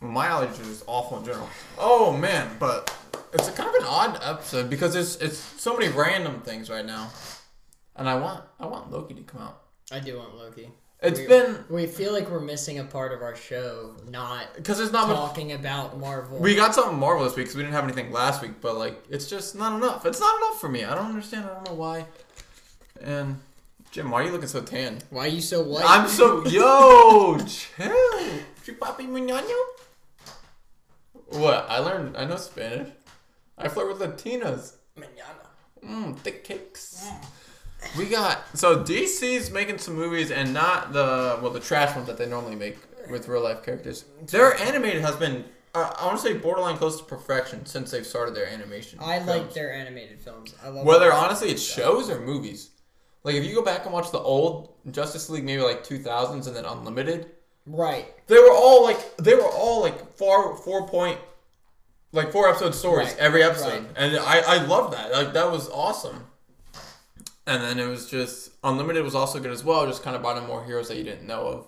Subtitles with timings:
[0.00, 1.48] my allergies are just awful in general.
[1.78, 2.94] Oh man, but
[3.32, 6.84] it's a kind of an odd episode because it's it's so many random things right
[6.84, 7.10] now,
[7.96, 9.62] and I want I want Loki to come out.
[9.92, 10.70] I do want Loki.
[11.02, 14.80] It's we, been We feel like we're missing a part of our show, not because
[14.80, 15.16] it's not much.
[15.16, 16.38] talking about Marvel.
[16.38, 19.02] We got something Marvel this week because we didn't have anything last week, but like
[19.08, 20.04] it's just not enough.
[20.04, 20.84] It's not enough for me.
[20.84, 21.46] I don't understand.
[21.46, 22.06] I don't know why.
[23.02, 23.40] And
[23.90, 24.98] Jim, why are you looking so tan?
[25.10, 25.84] Why are you so white?
[25.86, 28.40] I'm so yo chill.
[28.64, 29.56] Chupapi muñaño?
[31.30, 31.66] What?
[31.68, 32.16] I learned.
[32.16, 32.90] I know Spanish.
[33.56, 34.74] I flirt with Latinas.
[34.96, 35.46] Manana.
[35.84, 37.08] Mmm, thick cakes.
[37.96, 42.18] We got so DC's making some movies and not the well the trash ones that
[42.18, 42.76] they normally make
[43.10, 44.04] with real life characters.
[44.26, 48.06] Their animated has been uh, I want to say borderline close to perfection since they've
[48.06, 48.98] started their animation.
[49.00, 50.54] I like their animated films.
[50.62, 51.84] I love whether honestly it's stuff.
[51.84, 52.70] shows or movies.
[53.22, 56.46] Like if you go back and watch the old Justice League, maybe like two thousands
[56.46, 57.30] and then Unlimited,
[57.72, 58.06] Right.
[58.26, 61.18] they were all like they were all like four four point
[62.12, 63.84] like four episode stories Right, every episode right.
[63.96, 66.26] and i i love that like that was awesome
[67.46, 70.36] and then it was just unlimited was also good as well just kind of brought
[70.38, 71.66] in more heroes that you didn't know of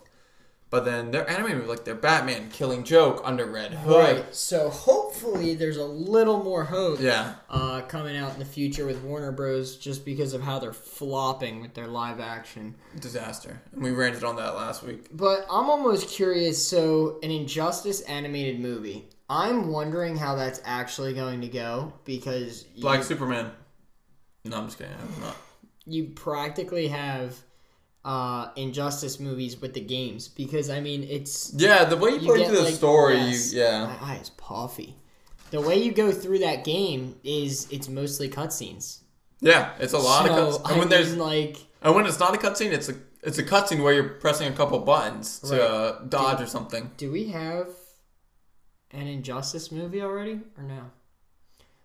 [0.73, 4.35] but then their animated movie, like their batman killing joke under red hood Right.
[4.35, 9.01] So hopefully there's a little more hope yeah uh, coming out in the future with
[9.05, 9.77] Warner Bros.
[9.77, 12.75] just because of how they're flopping with their live action.
[12.99, 16.67] disaster and we ranted on that last week But I'm almost curious.
[16.67, 19.09] So, an Injustice animated movie.
[19.29, 23.51] I'm wondering how that's actually going to go because black you, superman
[24.45, 25.37] no i'm just kidding I'm not.
[25.85, 27.37] you practically have
[28.05, 32.27] uh, Injustice movies with the games because I mean it's yeah the way you, you
[32.33, 34.97] play through the like, story yes, you, yeah my eye is puffy.
[35.51, 39.01] The way you go through that game is it's mostly cutscenes.
[39.41, 42.07] yeah it's a lot so, of cuts I and when there's mean, like And when
[42.07, 45.39] it's not a cutscene, it's a it's a cutscene where you're pressing a couple buttons
[45.41, 45.61] to Right.
[45.61, 46.91] uh, dodge or something.
[46.97, 47.69] Do we have
[48.91, 50.91] an Injustice movie already, or no?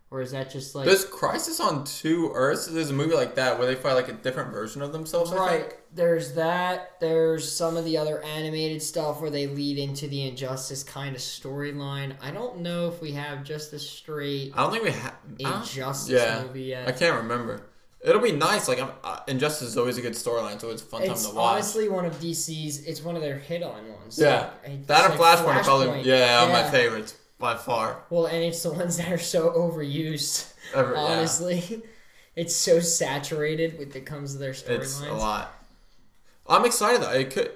[0.09, 2.67] Or is that just like There's Crisis on Two Earths.
[2.67, 5.33] There's a movie like that where they fight like a different version of themselves.
[5.33, 5.73] I right?
[5.93, 6.97] There's that.
[7.01, 11.21] There's some of the other animated stuff where they lead into the Injustice kind of
[11.21, 12.15] storyline.
[12.21, 15.15] I don't know if we have just a straight I don't think we have.
[15.39, 16.41] Injustice yeah.
[16.43, 16.87] movie yet.
[16.87, 17.63] I can't remember.
[17.99, 18.69] It'll be nice.
[18.69, 21.31] Like I'm, uh, Injustice is always a good storyline, so it's a fun It's time
[21.31, 21.53] to watch.
[21.55, 22.85] honestly one of DC's.
[22.85, 24.17] It's one of their hit-on ones.
[24.17, 26.05] yeah, Like, that and like Flashpoint are probably Flashpoint.
[26.05, 26.71] yeah, are my Yeah.
[26.71, 28.03] favorites by far.
[28.09, 30.51] Well, and it's the ones that are so overused.
[30.73, 30.99] Ever, yeah.
[30.99, 31.81] Honestly,
[32.35, 34.81] it's so saturated with it comes to their storylines.
[34.81, 35.09] It's storylines.
[35.11, 35.53] a lot.
[36.47, 37.11] I'm excited though.
[37.11, 37.51] It could.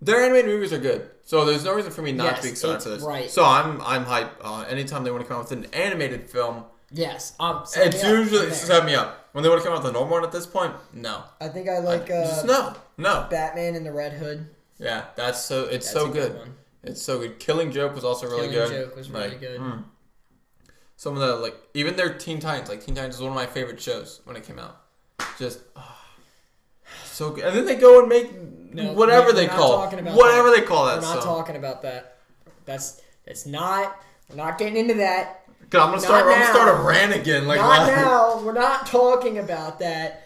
[0.00, 2.50] Their animated movies are good, so there's no reason for me not Yes, to be
[2.50, 3.02] excited for this.
[3.02, 3.30] right.
[3.30, 4.30] So I'm I'm hype.
[4.42, 8.50] Uh, anytime they want to come out with an animated film, Yes, um, it's usually
[8.52, 9.28] set me up.
[9.32, 11.22] When they want to come out with a normal one at this point, no.
[11.40, 13.26] I think I like Just uh, no, no.
[13.30, 14.46] Batman and the Red Hood.
[14.78, 15.64] Yeah, that's so.
[15.64, 16.40] It's That's so a good.
[16.86, 17.38] It's so good.
[17.38, 18.68] Killing Joke was also really good.
[18.68, 18.86] Killing good.
[18.88, 19.60] Joke was really Like, good.
[19.60, 19.84] mm.
[20.96, 22.68] Some of the like, even their Teen Titans.
[22.68, 24.80] Like Teen Titans is one of my favorite shows when it came out.
[25.38, 26.02] Just ah,
[27.04, 27.44] so good.
[27.44, 28.32] And then they go and make
[28.72, 30.60] No, whatever we're they not call talking about whatever that.
[30.60, 30.96] they call that.
[30.96, 31.36] We're not song.
[31.38, 32.18] talking about that.
[32.64, 34.00] That's that's not.
[34.30, 35.42] We're not getting into that.
[35.70, 36.24] God, I'm gonna start.
[36.26, 37.46] Not I'm gonna start a rant again.
[37.46, 38.40] Like not now.
[38.42, 40.25] We're not talking about that.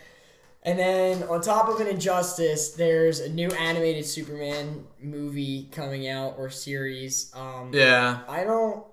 [0.62, 6.34] And then on top of an injustice, there's a new animated Superman movie coming out
[6.36, 7.32] or series.
[7.34, 8.84] Um, Yeah, I don't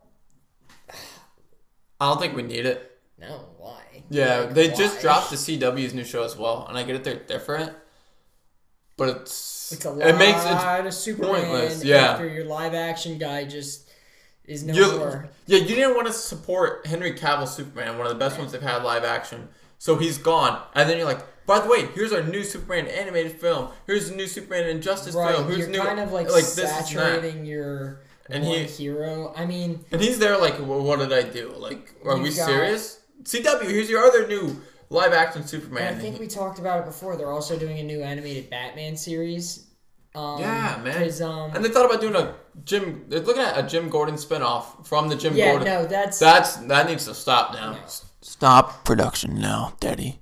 [2.00, 2.92] I don't think we need it.
[3.20, 3.82] No, why.
[4.10, 7.04] Yeah, Like, they just dropped the CW's new show as well, and I get it.
[7.04, 7.74] They're different,
[8.96, 12.12] but it's, It's a lot it makes it of Superman pointless, yeah.
[12.12, 13.90] after your live action guy just
[14.46, 15.30] is no You, more.
[15.48, 18.62] yeah, you didn't want to support Henry Cavill Superman, one of the best ones they've
[18.62, 19.50] had live action.
[19.80, 23.32] So he's gone, and then you're like, by the way, here's our new Superman animated
[23.42, 23.70] film.
[23.88, 25.48] Here's the new Superman Injustice Right, film.
[25.48, 26.86] Here's you're new, kind of like, this and that.
[26.86, 29.34] saturating your And one he- hero.
[29.36, 31.54] I mean, And he's there like, well, what did I do?
[31.58, 33.00] Like, are we got- serious?
[33.24, 35.96] CW, here's your other new live action Superman.
[35.96, 37.16] I think we talked about it before.
[37.18, 39.64] They're also doing a new animated Batman series.
[40.16, 41.04] Um, Yeah, man.
[41.04, 43.06] 'cause, um, and they thought about doing a Jim.
[43.08, 45.68] They're looking at a Jim Gordon spinoff from the Jim yeah, Gordon.
[45.68, 47.74] no, that's That's that needs to stop now.
[47.74, 47.80] No.
[48.22, 50.20] Stop production now, Daddy.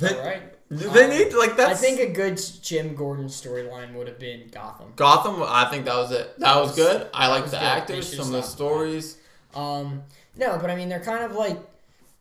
[0.00, 0.42] They, all right.
[0.70, 1.70] they Um, need like that's.
[1.72, 4.92] I think a good Jim Gordon storyline would have been Gotham.
[4.96, 5.42] Gotham.
[5.42, 6.38] I think that was it.
[6.38, 7.08] That was good.
[7.14, 7.62] I like the good.
[7.62, 9.16] Actors, some of the stories.
[9.54, 10.02] Um,
[10.36, 11.58] no, but I mean, they're kind of like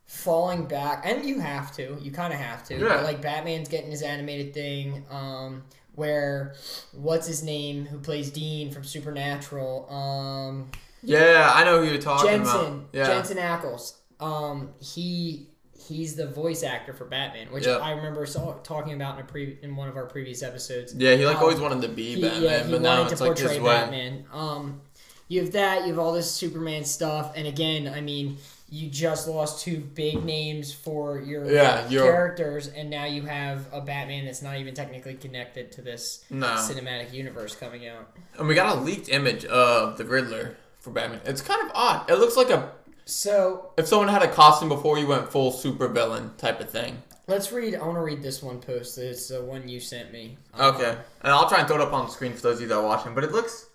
[0.07, 1.97] falling back, and you have to.
[2.01, 2.77] You kind of have to.
[2.77, 3.01] Yeah.
[3.01, 5.05] Like Batman's getting his animated thing.
[5.09, 5.63] Um,
[5.95, 6.55] where
[6.93, 9.89] what's his name who plays Dean from Supernatural?
[9.91, 10.71] Um,
[11.03, 12.55] Yeah, I know who you're talking Jensen.
[12.55, 12.85] about.
[12.93, 13.93] Yeah, Jensen Ackles.
[14.19, 15.47] Um, he
[15.89, 17.81] he's the voice actor for Batman, which Yep.
[17.81, 20.93] I remember saw, talking about in a pre in one of our previous episodes.
[20.95, 23.19] Yeah, he like Um, always wanted to be He, Batman, yeah, he but now it's
[23.19, 23.73] like his portray way.
[23.73, 24.25] Batman.
[24.31, 24.81] Um,
[25.27, 25.81] you have that.
[25.81, 28.37] You have all this Superman stuff, and again, I mean,
[28.71, 33.81] you just lost two big names for your Yeah, characters, and now you have a
[33.81, 38.09] Batman that's not even technically connected to this No, cinematic universe coming out.
[38.37, 41.21] and we got a leaked image of the Riddler for Batman.
[41.25, 42.09] It's kind of odd.
[42.09, 42.71] It looks like a
[43.09, 47.01] So if someone had a costume before you went full super villain type of thing.
[47.27, 47.75] let's read.
[47.75, 48.97] I want to read this one post.
[48.97, 50.37] It's the one you sent me.
[50.53, 50.89] Um, Okay,
[51.21, 52.75] and I'll try and throw it up on the screen for those of you that
[52.77, 53.13] are watching.
[53.15, 53.67] But it looks,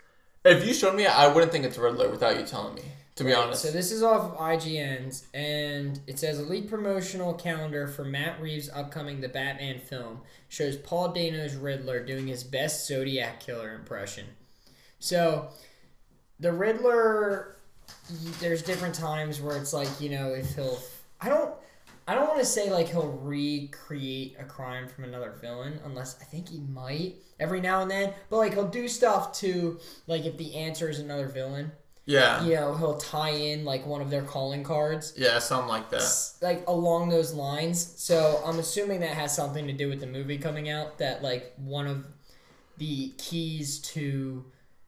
[0.45, 2.83] if you showed me, I wouldn't think it's Riddler without you telling me.
[3.17, 7.33] To be Right, honest, So this is off of IGN's, and it says elite promotional
[7.35, 12.89] calendar for Matt Reeves' upcoming The Batman film shows Paul Dano's Riddler doing his best
[12.89, 14.27] Zodiac killer impression.
[14.99, 15.51] So,
[16.41, 17.55] the Riddler,
[18.41, 20.79] there's different times where it's like you know if he'll,
[21.21, 21.55] I don't.
[22.07, 26.25] I don't want to say like he'll recreate a crime from another villain, unless I
[26.25, 28.13] think he might every now and then.
[28.29, 31.73] But like he'll do stuff to like if the answer is another villain,
[32.05, 35.89] yeah, you know, he'll tie in like one of their calling cards, yeah, something like
[35.89, 36.03] that.
[36.03, 37.95] s- like along those lines.
[37.97, 40.99] So I'm assuming that has something to do with the movie coming out.
[40.99, 42.05] That like one of
[42.77, 44.45] the keys to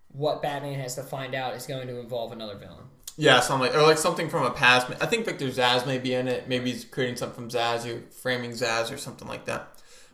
[0.09, 2.85] what Batman has to find out is going to involve another villain.
[3.19, 4.89] Yeah, something like, or like something from a past.
[5.01, 6.49] I think Victor Zsasz may be in it.
[6.49, 9.73] Maybe he's creating something from Zsasz or framing Zsasz or something like that.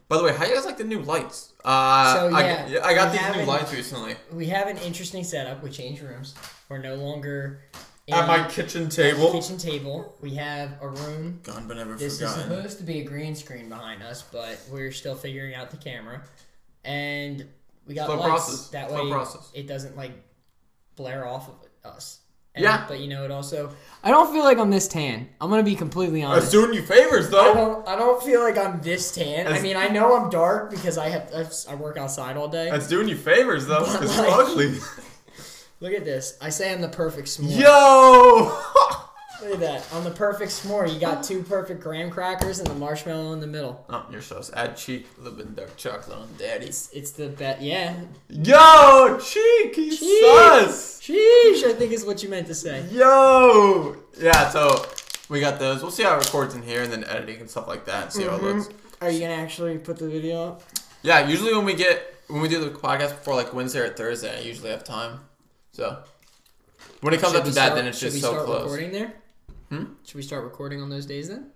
[0.09, 1.53] By the way, how you guys like the new lights?
[1.65, 5.25] Uh, So, I, yeah, I got these new haven't- lights recently We have an interesting
[5.25, 5.63] setup.
[5.63, 6.35] We changed rooms.
[6.69, 7.65] We're no longer
[8.07, 9.33] in at my kitchen table.
[9.33, 10.17] kitchen table.
[10.21, 13.69] We have a room Gone but never This is supposed to be a green screen
[13.69, 16.23] behind us, but we're still figuring out the camera.
[16.85, 17.47] And
[17.87, 18.69] we got Slow lights process.
[18.69, 19.51] that Slow way process.
[19.55, 20.13] it doesn't like
[20.97, 21.55] blare off of
[21.91, 22.19] us.
[22.55, 22.85] And, Yeah.
[22.87, 25.29] But you know, it also I don't feel like I'm this tan.
[25.41, 26.53] I'm gonna be completely honest.
[26.53, 26.73] That's honest.
[26.73, 27.41] doing you favors though.
[27.41, 27.55] I though.
[27.55, 27.89] don't.
[27.89, 29.47] I don't feel like I'm this tan.
[29.47, 31.31] I mean, I know I'm dark because I have.
[31.35, 32.69] I- I work outside all day.
[32.71, 33.85] That's doing you favors though.
[33.87, 34.75] But, It's like- ugly.
[35.81, 36.37] Look at this.
[36.41, 37.59] I say I'm the perfect s'more.
[37.59, 38.57] Yo.
[39.43, 39.85] Look at that.
[39.93, 40.93] I'm the perfect s'more.
[40.93, 43.85] You got two perfect graham crackers and the marshmallow in the middle.
[43.91, 46.89] oh, you're so add cheek, a little bit of dark chocolate on daddy's.
[46.93, 47.61] It's the bet.
[47.61, 47.95] Yeah.
[48.29, 50.25] Yo, cheek, you Cheek.
[50.25, 51.01] sus.
[51.03, 52.85] Sheesh, I think is what you meant to say.
[52.93, 53.97] Yo!
[54.21, 54.87] Yeah, so
[55.29, 55.83] we got those.
[55.83, 58.13] We'll see how it records in here and then editing and stuff like that and
[58.13, 58.59] see how it Mhm.
[58.59, 58.69] looks.
[59.01, 60.63] Are you gonna actually put the video up?
[61.03, 64.35] Yeah, usually when we get when we do the podcast before like Wednesday or Thursday,
[64.39, 65.21] I usually have time.
[65.73, 65.99] So
[67.01, 68.63] when it comes Should up to that, start- then it's just so close.
[68.63, 69.13] recording there?
[69.73, 69.85] Hmm?
[70.05, 71.47] Should we start recording on those days then?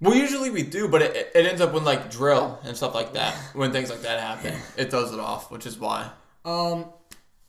[0.00, 3.14] Well, usually we do, but it, it ends up when like drill and stuff like
[3.14, 3.34] that.
[3.54, 6.08] When things like that happen, it throws it off, which is why.
[6.44, 6.84] Um,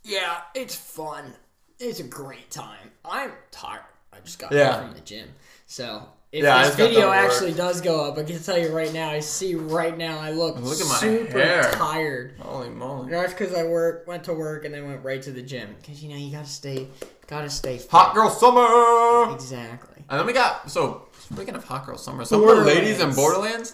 [0.03, 1.35] yeah, it's fun.
[1.77, 2.89] It's a great time.
[3.06, 3.81] I'm tired.
[4.12, 4.71] I just got Yeah.
[4.71, 5.29] back from the gym,
[5.68, 9.09] so if Yeah, this video actually does go up, I can tell you right now.
[9.09, 10.19] I see right now.
[10.19, 11.71] I look, Look at my super hair.
[11.73, 12.35] tired.
[12.39, 13.11] Holy moly!
[13.11, 15.75] That's because I work, went to work, and then went right to the gym.
[15.81, 16.87] Because you know you gotta stay,
[17.27, 17.77] gotta stay.
[17.77, 17.91] Fit.
[17.91, 19.33] Hot girl summer.
[19.33, 20.03] Exactly.
[20.09, 23.73] And then we got so speaking of hot girl summer, so the ladies in Borderlands.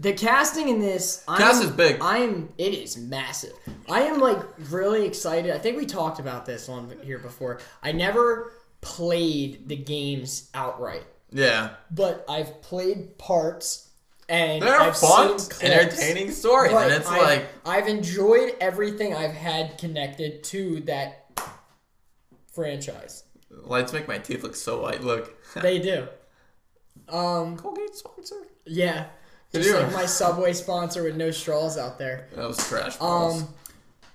[0.00, 2.00] The casting in this, I'm, Cast is big.
[2.00, 2.50] I am.
[2.56, 3.54] It is massive.
[3.90, 4.38] I am like
[4.70, 5.50] really excited.
[5.52, 7.58] I think we talked about this on here before.
[7.82, 13.88] I never played the games outright, Yeah, but I've played parts
[14.28, 19.78] and they're I've fun, entertaining stories, and it's I've, like I've enjoyed everything I've had
[19.78, 21.40] connected to that
[22.52, 23.24] franchise.
[23.50, 25.02] lights make my teeth look so white.
[25.02, 26.08] Look, They do.
[27.08, 27.56] Um.
[27.56, 28.36] Colgate sponsor.
[28.66, 29.06] Yeah.
[29.52, 32.28] Just like my Subway sponsor with no straws out there.
[32.36, 32.96] That was trash.
[32.98, 33.42] balls.
[33.42, 33.48] Um,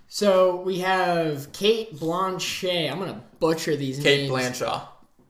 [0.07, 2.91] so we have Cate Blanchett.
[2.91, 4.21] I'm gonna butcher these Kate names.
[4.21, 4.81] Kate Blanchard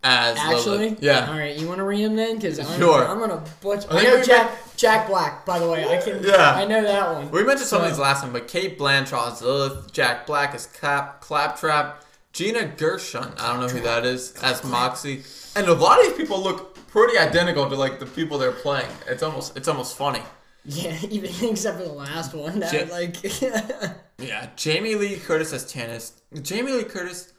[0.04, 1.02] as Actually, Lilith.
[1.04, 1.28] Yeah.
[1.32, 2.36] All right, you want to read them then?
[2.36, 3.08] Because I'm, Sure.
[3.08, 3.88] I'm gonna butcher.
[3.90, 5.46] I I, know Jack Jack Black.
[5.46, 6.24] By the way, I can.
[6.24, 6.54] Yeah.
[6.56, 7.32] I know that one.
[7.32, 10.66] We mentioned some of these last time, but Kate Blanchard as Lilith, Jack Black as
[10.68, 15.24] Clap, Claptrap, Gina Gershon, I don't know who that is, as Moxie,
[15.56, 18.90] and a lot of these people look pretty identical to like the people they're playing.
[19.08, 20.22] It's almost it's almost funny.
[20.66, 22.60] Yeah, even except for the last one.
[22.60, 23.96] That Ja- like.
[24.20, 26.22] Yeah, Jamie Lee Curtis as Tannis.
[26.42, 27.33] Jamie Lee Curtis,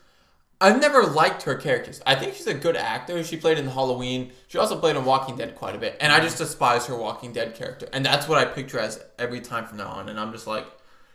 [0.65, 2.01] I've never liked her characters.
[2.07, 3.23] I think she's a good actor.
[3.23, 4.33] She played in Halloween.
[4.49, 7.33] She also played in Walking Dead quite a bit, and I just despise her Walking
[7.33, 10.09] Dead character, and that's what I picture as every time from now on.
[10.09, 10.67] And I'm just like,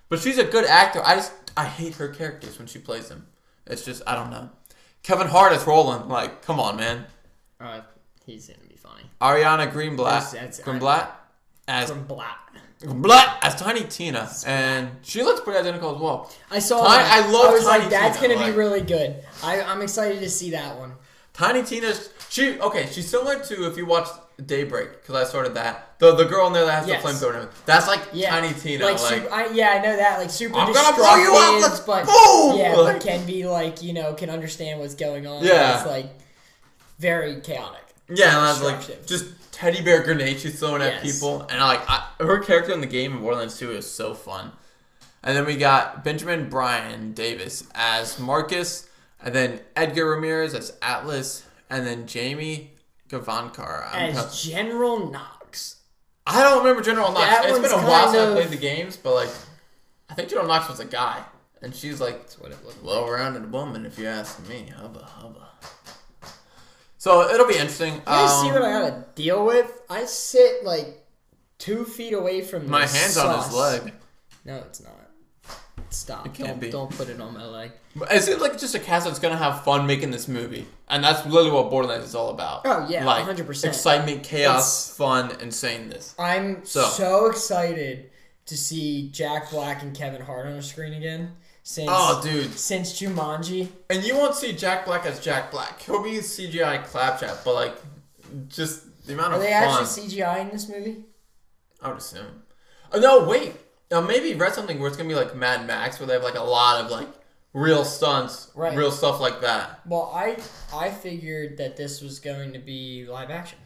[0.07, 1.01] but she's a good actor.
[1.03, 3.25] I just I hate her characters when she plays them.
[3.65, 4.49] It's just I don't know.
[5.01, 6.09] Kevin Hart is Roland.
[6.09, 7.05] Like, come on, man.
[7.59, 7.81] uh,
[8.25, 9.03] he's gonna be funny.
[9.19, 10.31] Ariana Greenblatt.
[10.31, 11.09] That's- Greenblatt
[11.67, 12.05] as From
[12.81, 13.39] Black.
[13.41, 16.31] As Tiny Tina, and she looks pretty identical as well.
[16.49, 16.85] I saw.
[16.85, 17.25] Tiny- that.
[17.25, 19.21] I love I was Tiny like, that's Tina, gonna be really good.
[19.43, 20.93] I, I'm excited to see that one.
[21.33, 22.87] Tiny Tina's she okay.
[22.91, 24.07] She's similar to if you watch
[24.45, 27.01] Daybreak because I started that the the girl in there that has Yes.
[27.03, 27.49] the flamethrower.
[27.65, 28.29] That's like Yeah.
[28.29, 28.85] Tiny Tina.
[28.85, 30.19] Like, Like, super, I, yeah, I know that.
[30.19, 32.57] Like super I'm gonna blow you up, let's but boom!
[32.57, 35.43] yeah, Like- but can be like you know can understand what's going on.
[35.43, 35.77] Yeah.
[35.77, 36.07] it's like
[36.99, 37.83] very chaotic.
[38.09, 39.25] yeah, and that's like just
[39.59, 42.87] teddy bear grenades she's throwing at people, and I like I, her character in the
[42.87, 44.53] game in Borderlands 2 is so fun.
[45.21, 48.87] And then we got Benjamin Byron Davis as Marcus,
[49.21, 52.71] and then Edgar Ramirez as Atlas, and then Jamie
[53.09, 53.93] Gavankar.
[53.93, 55.75] As General Knox.
[56.25, 57.25] I don't remember General Knox.
[57.25, 59.29] That It's been a while since I of- played the games, but like,
[60.09, 61.21] I think General Knox was a guy,
[61.61, 64.71] and she's like That's what it looked well-rounded woman, if you ask me.
[64.77, 65.49] Hubba hubba.
[66.99, 67.93] So it'll be interesting.
[67.95, 69.81] You guys see Um, what I gotta deal with?
[69.89, 71.05] I sit like
[71.57, 73.93] two feet away from my the hands on his leg.
[74.45, 74.93] No, it's not.
[75.91, 76.27] Stop!
[76.27, 76.69] It can't don't, be.
[76.69, 77.71] don't put it on my leg.
[78.11, 81.03] Is it seems like just a cast that's gonna have fun making this movie, and
[81.03, 82.61] that's literally what Borderlands is all about.
[82.65, 83.65] Oh, yeah, like 100%.
[83.65, 86.13] excitement, chaos, It's- fun, insanness.
[86.19, 86.83] I'm So.
[86.89, 87.25] so.
[87.27, 88.11] excited
[88.45, 91.35] to see Jack Black and Kevin Hart on the screen again.
[91.69, 92.57] Since Oh, dude!
[92.57, 93.67] since Jumanji.
[93.91, 95.79] And you won't see Jack Black as Jack Black.
[95.83, 97.75] He'll be CGI claptrap, but like,
[98.47, 99.83] just the amount Are of they fun.
[99.83, 101.03] actually CGI in this movie?
[101.79, 102.41] I would assume.
[102.91, 103.53] Oh, no, wait.
[103.91, 106.33] Uh, maybe read something where it's gonna be like Mad Max, where they have like
[106.33, 107.07] a lot of like
[107.53, 108.75] real stunts, Right.
[108.75, 109.81] real stuff like that.
[109.85, 110.37] Well, I
[110.73, 113.59] I figured that this was going to be live action.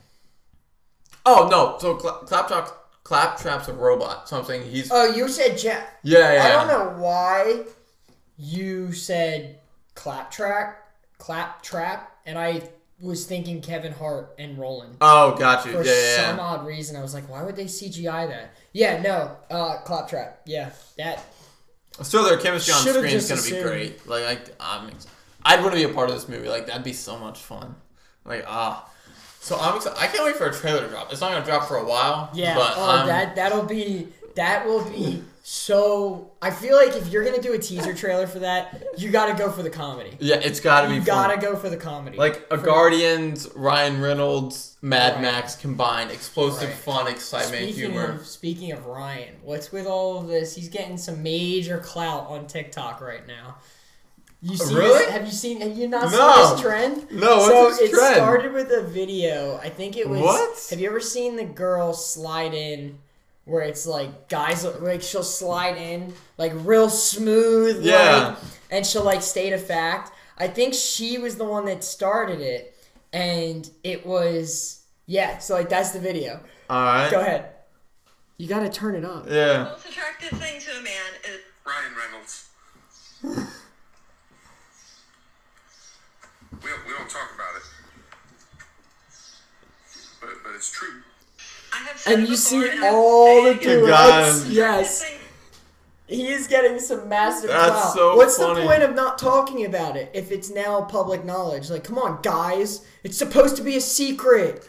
[1.25, 1.77] Oh no!
[1.79, 2.67] So Cla- Claptrap,
[3.05, 4.27] Claptrap's a robot.
[4.27, 6.00] So I'm saying he's Oh, you said Jack.
[6.03, 6.43] yeah, yeah.
[6.45, 7.63] I don't know why
[8.37, 9.59] you said
[9.95, 10.79] claptrap,
[11.17, 12.61] claptrap, and I
[13.01, 14.95] was thinking Kevin Hart and Roland.
[15.01, 15.73] Oh, got you.
[15.73, 16.43] For Yeah, some yeah.
[16.43, 18.53] odd reason, I was like, why would they CGI that?
[18.71, 20.41] Yeah, no, uh, claptrap.
[20.45, 21.23] Yeah, that.
[22.01, 24.07] So their chemistry on screen is gonna be great.
[24.07, 24.37] Like I,
[24.77, 25.07] I'm, ex-
[25.43, 26.47] I'd want to be a part of this movie.
[26.49, 27.75] Like that'd be so much fun.
[28.25, 28.89] Like ah,
[29.39, 29.99] so I'm excited.
[30.01, 31.11] I can't wait for a trailer to drop.
[31.11, 32.31] It's not gonna drop for a while.
[32.33, 32.55] Yeah.
[32.55, 36.31] but oh, I'm- that that'll be that will be so.
[36.41, 39.33] I feel like if you're gonna do a teaser trailer for that, you got to
[39.33, 40.15] go for the comedy.
[40.19, 42.17] yeah, it's gotta be You gotta go for the comedy.
[42.17, 45.21] like a For- Guardians, Ryan Reynolds, Mad Right.
[45.21, 46.77] Max combined, explosive Right.
[46.77, 48.12] fun, excitement, Speaking humor.
[48.21, 50.55] of speaking of Ryan, what's with all of this?
[50.55, 53.57] He's getting some major clout on TikTok right now.
[54.41, 55.00] You see Really?
[55.00, 55.09] this?
[55.09, 55.62] Have you seen?
[55.62, 56.17] Have you not No.
[56.17, 57.12] seen this trend?
[57.12, 58.15] No, what's so it trend?
[58.15, 59.57] started with a video.
[59.63, 60.19] I think it was.
[60.21, 60.67] What?
[60.69, 62.97] Have you ever seen the girl slide in?
[63.45, 68.27] Where it's like guys, like she'll slide in like real smooth, Yeah.
[68.29, 68.38] like,
[68.71, 70.12] and she'll like state a fact.
[70.38, 72.75] I think she was the one that started it,
[73.12, 75.39] and it was yeah.
[75.39, 76.39] So like that's the video.
[76.69, 77.12] All right.
[77.12, 77.50] Go ahead.
[78.38, 79.25] You gotta turn it up.
[79.27, 79.57] Yeah.
[79.57, 82.50] The most attractive thing to a man is Ryan Reynolds.
[83.23, 83.29] we,
[86.69, 87.63] don't, we don't talk about it.
[90.21, 91.01] But, but it's true.
[91.73, 94.49] I have said And you see and all the saying guys.
[94.49, 95.05] Yes,
[96.07, 97.93] he is getting some massive That's clout.
[97.95, 98.61] so What's funny.
[98.61, 101.69] the point of not talking about it if it's now public knowledge?
[101.69, 104.67] Like, come on, guys, it's supposed to be a secret.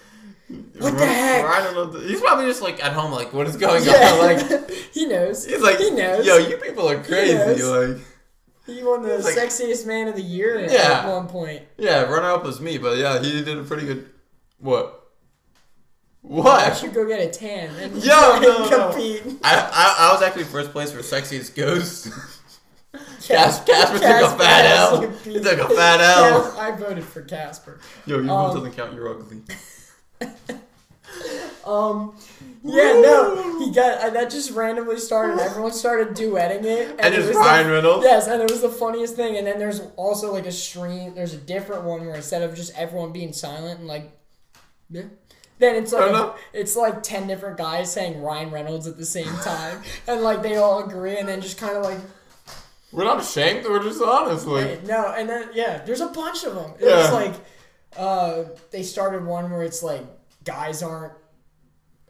[0.78, 1.44] What the heck?
[1.44, 4.18] Ryan Reynolds, he's probably just like at home, like, what is going Yeah, on?
[4.36, 5.44] Like, he knows.
[5.44, 6.24] he's like, he knows.
[6.26, 7.34] yo, you people are crazy.
[7.34, 7.96] knows.
[7.96, 8.04] Like,
[8.66, 11.02] he won the He's like- sexiest man of the year Yeah.
[11.04, 11.62] at one point.
[11.76, 14.08] yeah, runner up was me, but yeah, he did a pretty good.
[14.58, 15.03] What?
[16.24, 16.76] I What?
[16.76, 18.90] should go get a tan and Yo, no, no.
[18.92, 19.22] compete.
[19.44, 22.08] I, I I was actually first place for sexiest ghost.
[23.22, 25.00] Cas- Casper Casper took a fat L.
[25.24, 26.56] He took a fat L.
[26.58, 27.78] I voted for Casper.
[28.06, 28.94] Yo, your Um, vote doesn't count.
[28.94, 29.42] You're ugly.
[31.64, 32.14] Um,
[32.62, 35.38] yeah, no, he got uh, that just randomly started.
[35.40, 38.04] Everyone started duetting it, and, And it was Ryan the, Reynolds.
[38.04, 39.38] Yes, and it was the funniest thing.
[39.38, 41.14] And then there's also like a stream.
[41.14, 44.10] There's a different one where instead of just everyone being silent and like,
[44.90, 45.04] yeah.
[45.64, 49.32] Then it's like a- it's like ten different guys saying Ryan Reynolds at the same
[49.42, 51.98] time, and like they all agree, and then just kind of like
[52.92, 53.64] We're not ashamed.
[53.66, 54.46] We're just honest.
[54.46, 56.72] Like, no, and then yeah, there's a bunch of them.
[56.78, 57.10] It's Yeah.
[57.12, 57.34] like
[57.96, 60.02] uh, they started one where it's like
[60.44, 61.12] guys aren't.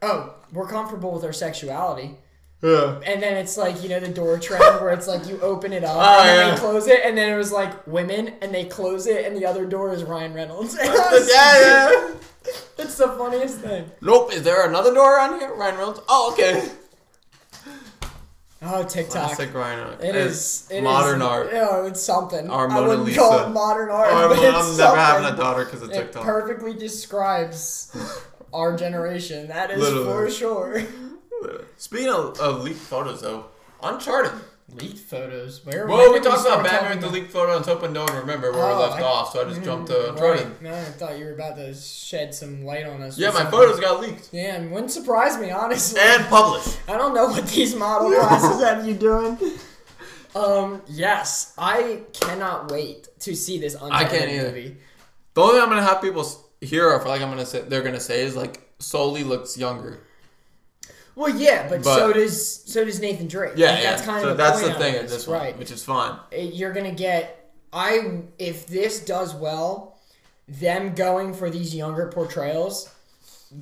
[0.03, 2.19] Oh, we're comfortable with our sexuality,
[2.65, 2.99] yeah.
[3.07, 5.85] and then it's like you know the door trend where it's like you open it
[5.85, 6.55] up Oh, and then yeah.
[6.55, 9.45] they close it, and then it was like women and they close it, and the
[9.47, 10.75] other door is Ryan Reynolds.
[10.81, 12.15] And I was- yeah, yeah.
[12.79, 13.91] It's the funniest thing.
[14.03, 14.33] Nope.
[14.33, 15.55] Is there another door around here?
[15.55, 16.01] Ryan Reynolds.
[16.09, 16.69] Oh, okay.
[18.67, 19.27] Oh, TikTok.
[19.27, 20.05] Classic Ryan Reynolds.
[20.05, 21.51] It is it modern is- art.
[21.53, 22.49] Oh, it's something.
[22.49, 24.97] Our I wouldn't call it modern art, Oh, I'm, but I'm never something.
[24.99, 26.23] having a daughter because of TikTok.
[26.23, 27.95] It perfectly describes
[28.53, 29.49] our generation.
[29.49, 30.05] That is Literally.
[30.07, 30.83] for sure.
[31.77, 33.47] Speaking of, of leaked photos, though,
[33.83, 34.33] Uncharted
[34.77, 35.61] Leaked photos.
[35.67, 35.87] Where?
[35.87, 38.77] Well, we talked about Batman the leaked photo and hoping no one remember where Oh,
[38.79, 40.47] we left I- off, so I just jumped to Mm, Uncharted.
[40.47, 40.63] right.
[40.63, 43.19] No, I thought you were about to shed some light on us.
[43.19, 43.53] Yeah, my something.
[43.53, 46.01] photos got leaked Yeah, wouldn't surprise me honestly.
[46.03, 46.79] and published.
[46.89, 49.37] I don't know what these model classes have you doing.
[50.35, 54.47] Um, yes, I cannot wait to see this Uncharted I can't either.
[54.49, 54.77] movie.
[55.35, 56.27] The only thing I'm gonna have people
[56.63, 60.01] hear, or feel like I'm gonna say, they're gonna say is like Sully looks younger.
[61.17, 63.53] Well, yeah, but, But- so does so does Nathan Drake.
[63.57, 63.91] Yeah, Like, yeah.
[63.91, 65.59] That's kind so of that's the thing in this, one, right?
[65.59, 66.19] which is fine.
[66.37, 67.51] You're gonna get.
[67.73, 69.99] I if this does well,
[70.49, 72.93] them going for these younger portrayals,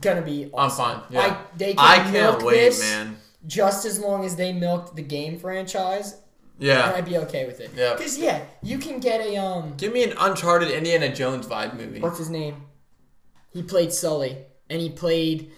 [0.00, 0.50] gonna be.
[0.56, 1.00] I'm fine.
[1.10, 1.20] Yeah.
[1.20, 3.16] I, they can I can't wait, this man.
[3.46, 6.16] Just as long as they milked the game franchise,
[6.58, 6.92] Yeah.
[6.94, 7.70] I'd be okay with it.
[7.76, 7.94] Yeah.
[7.94, 9.74] Because yeah, you can get a um.
[9.76, 12.00] Give me an Uncharted Indiana Jones vibe movie.
[12.00, 12.62] What's his name?
[13.50, 14.38] He played Sully,
[14.70, 15.52] and he played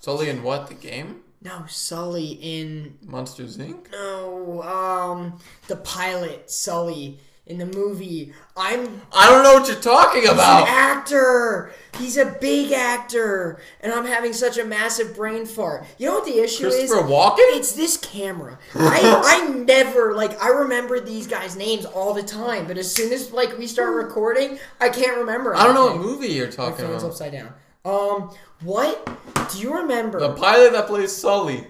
[0.00, 0.66] Sully in what?
[0.68, 1.22] The game?
[1.42, 3.90] no Sully in Monsters Inc.
[3.92, 5.38] no um
[5.68, 8.32] the pilot Sully in the movie.
[8.56, 10.62] I'm I don't know what you're talking He's about.
[10.62, 11.72] an actor.
[11.98, 15.84] He's a big actor, and I'm having such a massive brain fart.
[15.98, 16.76] You know what the issue is?
[16.76, 17.38] Christopher Walken?
[17.56, 18.56] It's this camera.
[18.76, 19.00] I
[19.48, 23.32] I never like I remember these guys' names all the time, but as soon as
[23.32, 25.56] like we start recording, I can't remember.
[25.56, 26.06] I don't know what anything.
[26.12, 27.12] movie you're My talking phone's about.
[27.12, 27.52] upside down.
[27.84, 28.30] Um,
[28.62, 29.08] what?
[29.52, 30.20] Do you remember?
[30.20, 31.66] The pilot that plays Sully.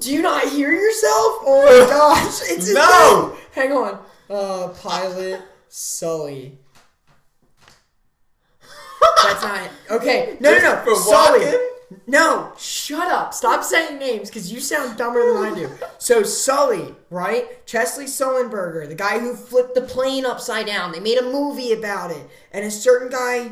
[0.00, 1.38] Do you not hear yourself?
[1.46, 2.40] Oh my gosh!
[2.50, 3.28] It's No!
[3.30, 3.38] name.
[3.52, 3.98] Hang on.
[4.28, 6.58] Uh, pilot Sully.
[9.22, 9.70] That's not it.
[9.90, 10.36] Okay.
[10.40, 10.94] No, no, no.
[10.96, 11.52] Sully.
[12.08, 13.32] No, shut up.
[13.32, 15.70] Stop saying names because you sound dumber than I do.
[15.98, 17.64] So Sully, right?
[17.66, 20.92] Chesley Sullenberger, the guy who flipped the plane upside down.
[20.92, 22.28] They made a movie about it.
[22.52, 23.50] And a certain guy,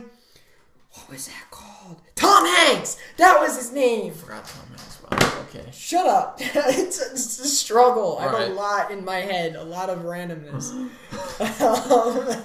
[0.93, 1.47] what was that
[1.85, 2.01] called?
[2.15, 2.99] Tom Hanks.
[3.19, 4.13] That was his name.
[4.15, 5.03] Forgot Tom Hanks.
[5.03, 5.45] Wow.
[5.49, 5.69] Okay.
[5.73, 6.37] Shut up.
[6.41, 8.19] it's, it's a struggle.
[8.19, 8.51] I have Right.
[8.51, 10.71] a lot in my head, a lot of randomness.
[11.61, 12.43] um,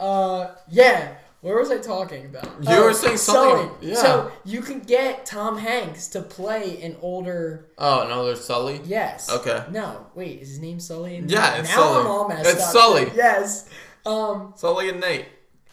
[0.00, 1.14] uh, yeah.
[1.40, 2.46] Where was I talking about?
[2.62, 3.90] You Oh, were saying something- Sully.
[3.92, 3.94] yeah.
[3.94, 7.68] So you can get Tom Hanks to play an older.
[7.78, 8.80] Oh no, there's Sully.
[8.84, 9.30] Yes.
[9.30, 9.64] Okay.
[9.70, 10.40] No, wait.
[10.42, 11.22] Is his name Sully?
[11.26, 11.60] Yeah, there?
[11.60, 12.00] it's now Sully.
[12.00, 12.72] I'm all messed It's up.
[12.72, 13.12] Sully.
[13.14, 13.68] Yes.
[14.04, 14.52] Um.
[14.56, 15.26] Sully and Nate.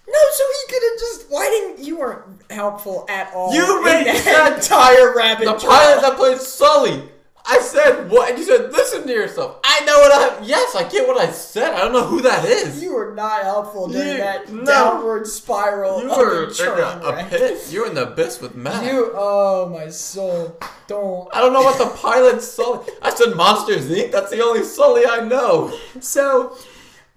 [0.07, 1.25] No, so he could have just.
[1.29, 3.53] Why didn't you weren't helpful at all?
[3.53, 5.71] You made that entire rabbit The trail.
[5.71, 7.09] pilot that played Sully.
[7.47, 8.29] I said what?
[8.31, 9.59] And you said listen to yourself.
[9.63, 10.43] I know what I.
[10.45, 11.73] Yes, I get what I said.
[11.73, 12.81] I don't know who that is.
[12.81, 14.65] You were not helpful during You- that no.
[14.65, 17.67] downward spiral You of were in train a, a pit.
[17.71, 18.83] You were in the abyss with Matt.
[18.85, 21.29] You, oh my soul, don't.
[21.35, 22.87] I don't know what the pilot Sully.
[23.03, 24.11] I said Monsters Inc.
[24.11, 25.71] That's the only Sully I know.
[25.99, 26.57] So,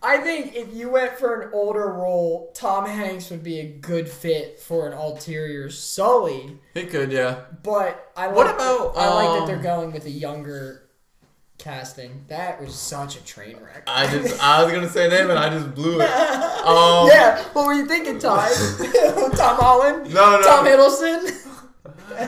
[0.03, 4.09] I think if you went for an older role, Tom Hanks would be a good
[4.09, 6.59] fit for an ulterior Sully.
[6.75, 7.41] He could, yeah.
[7.65, 10.89] But I like What about, I like that um, they're going with a younger
[11.59, 12.25] casting.
[12.29, 13.83] That was such a train wreck.
[13.89, 16.11] I just I was gonna say name and I just blew it.
[16.69, 18.47] Um, yeah, what were you thinking, Ty?
[19.37, 20.13] Tom Holland?
[20.13, 20.43] No, no.
[20.43, 21.47] Tom Hiddleston?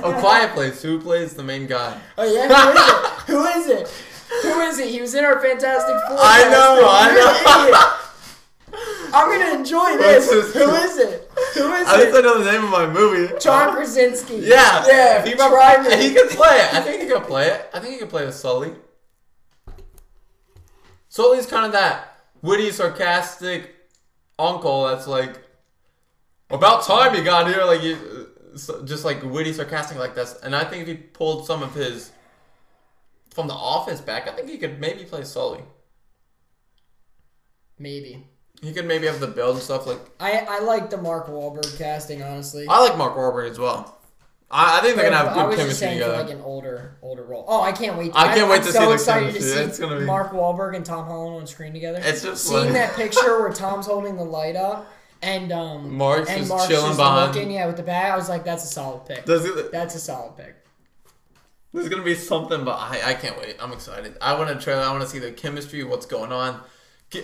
[0.03, 0.81] A Quiet Place.
[0.81, 2.01] Who plays the main guy?
[2.17, 2.49] Oh yeah,
[3.27, 3.77] who is it?
[3.77, 3.93] Who is it?
[4.43, 4.89] Who is it?
[4.89, 6.19] He was in our Fantastic Four.
[6.21, 6.87] I know.
[6.89, 8.07] I know.
[9.13, 10.31] I'm gonna enjoy this.
[10.31, 11.31] Who is it?
[11.55, 12.23] Who is I just it?
[12.23, 13.35] know the name of my movie.
[13.41, 14.37] John Krasinski.
[14.37, 15.19] Yeah, yeah.
[15.19, 15.97] If he, try me.
[16.09, 16.75] he could play it.
[16.75, 17.71] I think he can play it.
[17.75, 18.73] I think he can play with Sully.
[21.09, 23.75] Sully's kind of that witty, sarcastic
[24.39, 25.43] uncle that's like,
[26.51, 30.39] about time you got here, like you, uh, just like witty, sarcastic like this.
[30.43, 32.13] And I think if he pulled some of his
[33.35, 35.61] from the Office back, I think he could maybe play Sully.
[37.79, 38.27] Maybe.
[38.63, 39.87] He could maybe have the build and stuff.
[39.87, 42.67] Like I I like the Mark Wahlberg casting honestly.
[42.69, 43.97] I like Mark Wahlberg as well.
[44.51, 46.23] I, I think they're gonna have I good chemistry saying together.
[46.23, 47.47] like an older older role.
[47.49, 48.13] Oh, I can't wait.
[48.15, 49.41] I can't wait I'm to so see the excited to
[49.75, 52.01] see be- Mark Wahlberg and Tom Holland on screen together.
[52.03, 54.87] It's just seeing like- that picture where Tom's holding the light up
[55.23, 57.35] and um Mark's and Mark's chilling just behind.
[57.35, 58.13] looking, yeah, with the bag.
[58.13, 59.25] I was like, that's a solid pick.
[59.25, 60.55] Does it, That's a solid pick.
[61.73, 63.57] There's gonna be something, but I, I can't wait.
[63.61, 64.17] I'm excited.
[64.21, 64.83] I want to trailer.
[64.83, 66.61] I want to see the chemistry, what's going on.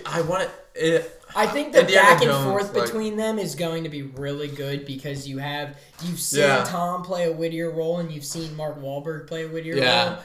[0.04, 1.22] I want it.
[1.34, 4.02] I think the Indiana back and Jones, forth like- between them is going to be
[4.02, 6.64] really good because you have you've seen Yeah.
[6.64, 10.08] Tom play a wittier role and you've seen Mark Wahlberg play a wittier Yeah.
[10.14, 10.18] role.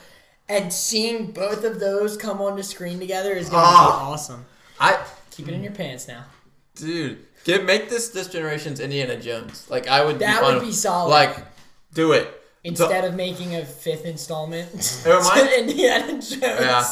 [0.49, 3.99] And seeing both of those come onto screen together is going to Ah.
[3.99, 4.45] be awesome.
[4.79, 4.99] I,
[5.31, 6.25] Keep it in your pants now.
[6.75, 9.65] dude, get make this this generation's Indiana Jones.
[9.69, 10.19] Like I would.
[10.19, 11.09] That would be solid.
[11.09, 11.37] Like,
[11.93, 12.40] do it.
[12.63, 16.39] Instead of making a fifth installment It reminds- Indiana Jones.
[16.41, 16.85] Yeah.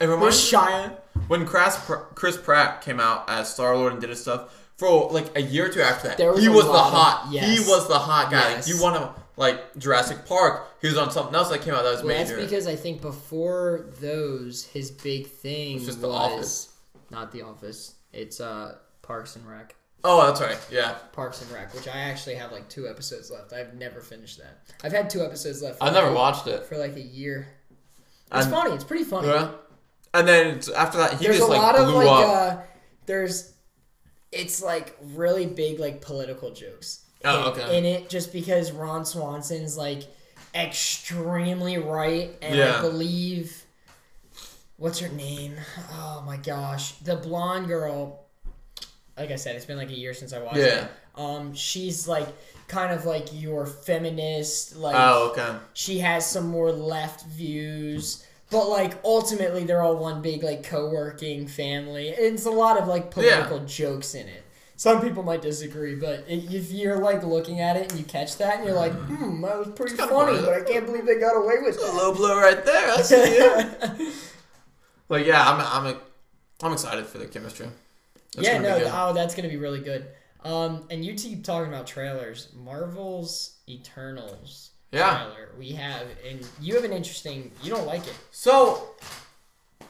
[0.00, 0.96] It reminds Shia.
[1.28, 1.76] when Chris,
[2.14, 5.66] Chris Pratt came out as Star Lord and did his stuff for like a year
[5.66, 6.18] or two after that.
[6.32, 7.28] Was he was the lot of- hot.
[7.32, 7.44] yes.
[7.58, 8.50] He was the hot guy.
[8.50, 8.68] Yes.
[8.68, 10.66] Like, you want to like Jurassic Park.
[10.82, 13.00] He was on something else that came out that was Well, that's because I think
[13.00, 16.72] before those, his big thing It's just was The Office.
[17.10, 17.94] not The Office.
[18.12, 19.74] It's uh Parks and Rec.
[20.04, 20.58] Oh, that's right.
[20.70, 23.52] Yeah, Parks and Rec, which I actually have like two episodes left.
[23.52, 24.58] I've never finished that.
[24.82, 25.78] I've had two episodes left.
[25.80, 26.64] I've never like, watched it.
[26.64, 27.48] for like a year.
[28.32, 28.74] It's And- funny.
[28.74, 29.28] It's pretty funny.
[29.28, 29.50] Yeah.
[30.14, 32.58] And then after that, he there's just a like lot of blew like up.
[32.58, 32.62] uh
[33.06, 33.52] there's
[34.32, 37.78] it's like really big like political jokes Oh, in, okay.
[37.78, 40.02] in it just because ron swanson's like
[40.54, 43.64] extremely right and i believe
[44.76, 45.54] what's her name
[45.92, 48.26] oh my gosh the blonde girl
[49.18, 50.84] like i said it's been like a year since i watched Yeah.
[50.84, 52.26] it um she's like
[52.68, 55.56] kind of like your feminist like oh, okay.
[55.72, 61.46] she has some more left views but like ultimately they're all one big like co-working
[61.48, 64.44] family it's a lot of like political jokes in it
[64.76, 68.56] some people might disagree but if you're like looking at it and you catch that
[68.58, 71.56] and you're like hmm that was pretty funny but i can't believe they got away
[71.62, 72.90] with A low blow right there.
[72.92, 74.14] I see it.
[75.08, 75.96] Like yeah, I'm I'm
[76.62, 77.66] I'm excited for the chemistry.
[78.36, 80.06] It's yeah no oh that's gonna be really good
[80.44, 85.14] um and you keep talking about trailers marvel's eternals Yeah.
[85.24, 88.90] trailer we have and you have an interesting you don't like it So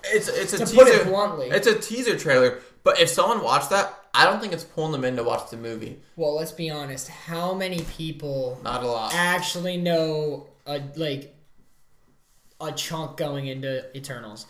[0.04, 0.76] it's it's a to teaser.
[0.76, 4.52] put it bluntly It's a teaser trailer, but if someone watched that, I don't think
[4.52, 6.00] it's pulling them in to watch the movie.
[6.16, 7.08] Well, let's be honest.
[7.08, 9.12] How many people Not a lot.
[9.14, 11.34] actually know a like
[12.60, 14.46] a chunk going into Eternals?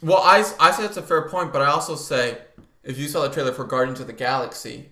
[0.00, 2.38] Well, I, I say it's a fair point, but I also say
[2.84, 4.90] if you saw the trailer for Guardians of the Galaxy,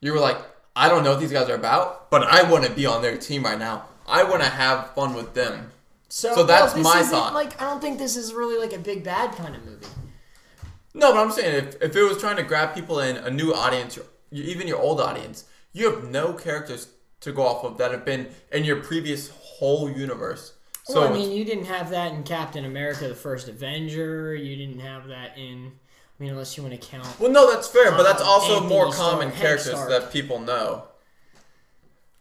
[0.00, 0.38] you were like,
[0.76, 3.16] I don't know what these guys are about, but I want to be on their
[3.16, 3.84] team right now.
[4.06, 5.70] I want to have fun with them.
[6.08, 7.34] So that's this my thought.
[7.34, 9.86] Like, I don't think this is really like a big bad kind of movie.
[10.94, 13.52] No, but I'm saying if, if it was trying to grab people in, a new
[13.52, 16.88] audience, your- even your old audience, you have no characters
[17.20, 20.52] to go off of that have been in your previous whole universe.
[20.84, 24.34] So well, I mean, you didn't have that in Captain America: The First Avenger.
[24.34, 25.72] You didn't have that in.
[26.24, 27.06] Mean, unless you want to count.
[27.20, 30.84] well, no, that's fair, but that's Um, also Anthony more common characters that people know.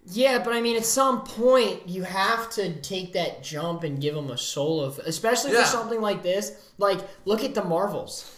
[0.06, 4.14] Yeah, but I mean, at some point, you have to take that jump and give
[4.16, 5.62] them a soul of, especially Yeah.
[5.64, 6.52] for something like this.
[6.78, 8.30] Like, look at the Marvels.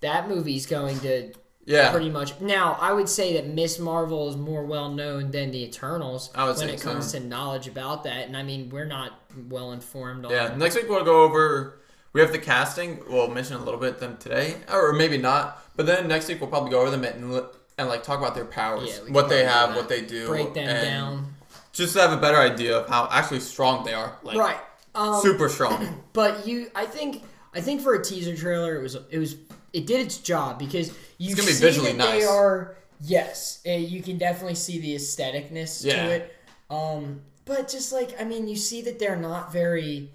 [0.00, 1.34] That movie's going to
[1.66, 1.90] Yeah.
[1.90, 2.40] pretty much.
[2.40, 6.70] Now, I would say that Miss Marvel is more well known than the Eternals when
[6.70, 7.18] it comes so.
[7.18, 8.26] to knowledge about that.
[8.26, 9.12] And I mean, we're not
[9.50, 10.30] well informed on.
[10.30, 11.79] Yeah, next week we'll go over.
[12.12, 12.98] We have the casting.
[13.08, 15.62] We'll mention a little bit them today, or maybe not.
[15.76, 17.42] But then next week we'll probably go over them and,
[17.78, 20.66] and like talk about their powers, Yeah, what they have, what they do, break them
[20.66, 21.34] down.
[21.72, 24.16] just to have a better idea of how actually strong they are.
[24.22, 24.58] Like Right.
[24.94, 26.02] Um, super strong.
[26.12, 27.22] But you, I think,
[27.54, 29.36] I think for a teaser trailer, it was, it was,
[29.72, 32.74] it did its job because you be see visually that they are.
[33.00, 36.04] Yes, eh, you can definitely see the aestheticness Yeah.
[36.06, 36.36] to it.
[36.68, 40.10] Um, but just like I mean, you see that they're not very.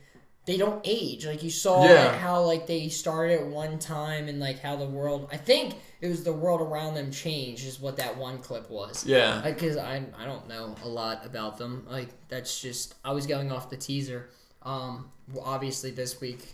[0.45, 1.25] They don't age.
[1.25, 2.05] Like you saw Yeah.
[2.05, 5.27] like, how like they started at one time and like how the world.
[5.31, 7.65] I think it was the world around them changed.
[7.65, 9.05] Is what that one clip was.
[9.05, 9.41] Yeah.
[9.43, 11.86] Because I I don't know a lot about them.
[11.89, 14.29] Like that's just I was going off the teaser.
[14.62, 15.10] Um,
[15.43, 16.53] obviously this week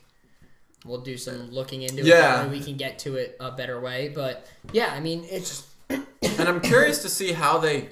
[0.86, 2.06] we'll do some looking into it.
[2.06, 2.48] Yeah.
[2.48, 4.10] We can get to it a better way.
[4.10, 7.90] But yeah, I mean it's and I'm curious to see how they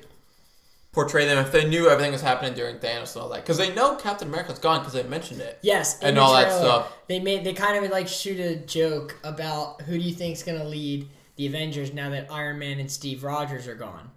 [0.92, 3.74] portray them if they knew everything was happening during Thanos and all that, because they
[3.74, 5.60] know Captain America's gone because they mentioned it.
[5.62, 6.92] yes, And all that stuff.
[7.08, 10.64] They made they kind of like shoot a joke about who do you think's gonna
[10.66, 14.12] lead the Avengers now that Iron Man and Steve Rogers are gone.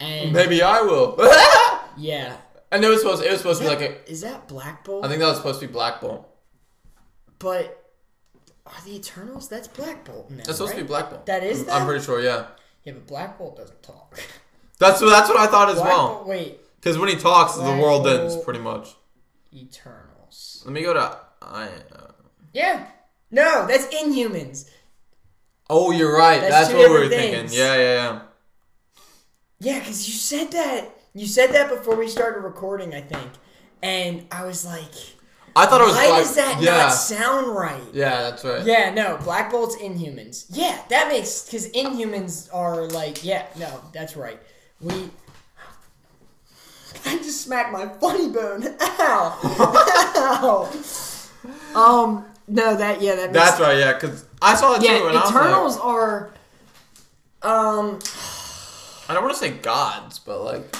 [0.00, 1.16] And Maybe I will.
[1.96, 2.36] yeah,
[2.70, 3.22] and it was supposed.
[3.24, 4.10] It was supposed to be like a.
[4.10, 5.04] is that Black Bolt?
[5.04, 6.28] I think that was supposed to be Black Bolt.
[7.38, 7.84] but
[8.66, 9.48] are the Eternals?
[9.48, 10.36] That's Black Bolt now.
[10.44, 11.26] That's supposed to be Black Bolt.
[11.26, 11.74] That is that?
[11.74, 12.20] I'm pretty sure.
[12.20, 12.46] Yeah.
[12.84, 14.18] Yeah, but Black Bolt doesn't talk.
[14.78, 15.10] That's what.
[15.10, 16.24] That's what I thought as well.
[16.26, 18.94] Wait, Because when he talks, the world ends pretty much.
[19.54, 20.62] Eternals.
[20.64, 21.18] Let me go to.
[21.42, 21.64] I.
[21.64, 22.12] Uh,
[22.52, 22.86] Yeah.
[23.30, 24.68] No, that's Inhumans.
[25.68, 26.40] oh, you're right.
[26.40, 27.40] That's That's, two what we were different thinking.
[27.48, 27.56] things.
[27.56, 28.20] Yeah, yeah, yeah.
[29.60, 30.90] Yeah, because you said that.
[31.14, 33.28] You said that before we started recording, I think.
[33.82, 34.92] And I was like,
[35.56, 35.94] I thought it was.
[35.96, 36.76] why Black, does that yeah.
[36.76, 37.82] not sound right?
[37.92, 38.64] Yeah, that's right.
[38.64, 40.46] Yeah, no, Black Bolt's Inhumans.
[40.50, 44.38] Yeah, that makes because Inhumans are like, yeah, no, that's right.
[44.80, 44.92] We.
[47.06, 48.64] I just smacked my funny bone.
[48.80, 49.38] Ow!
[51.74, 51.80] Ow!
[51.80, 53.78] Um, no, that yeah, that makes That's right.
[53.78, 56.30] Yeah, because I saw it too, Yeah, and I was Eternals like, are.
[57.40, 57.98] Um,
[59.08, 60.74] I don't want to say gods, but like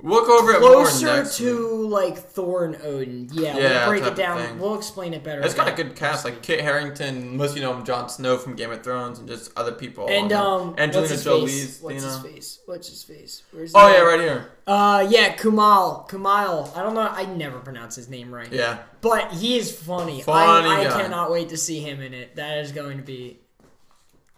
[0.00, 1.48] We'll over closer next week.
[1.48, 3.28] to like Thor and Odin.
[3.32, 4.58] Yeah, Yeah, we'll break it down.
[4.60, 5.42] We'll explain it better.
[5.42, 8.54] It's got a good cast, like Kit Harington, most you know him, Jon Snow from
[8.54, 10.06] Game of Thrones, and just other people.
[10.08, 10.76] And um.
[10.78, 11.82] Angelina what's his Jolie's, face?
[11.82, 12.58] What's his face?
[12.66, 13.42] What's his face?
[13.50, 14.52] Where's Oh yeah, right here.
[14.66, 16.08] Uh, yeah, Kumal.
[16.08, 16.76] Kumail.
[16.76, 17.00] I don't know.
[17.00, 18.52] I never pronounce his name right.
[18.52, 20.22] Yeah, But he is funny.
[20.22, 21.02] Funny I, I guy.
[21.02, 22.36] cannot wait to see him in it.
[22.36, 23.40] That is going to be.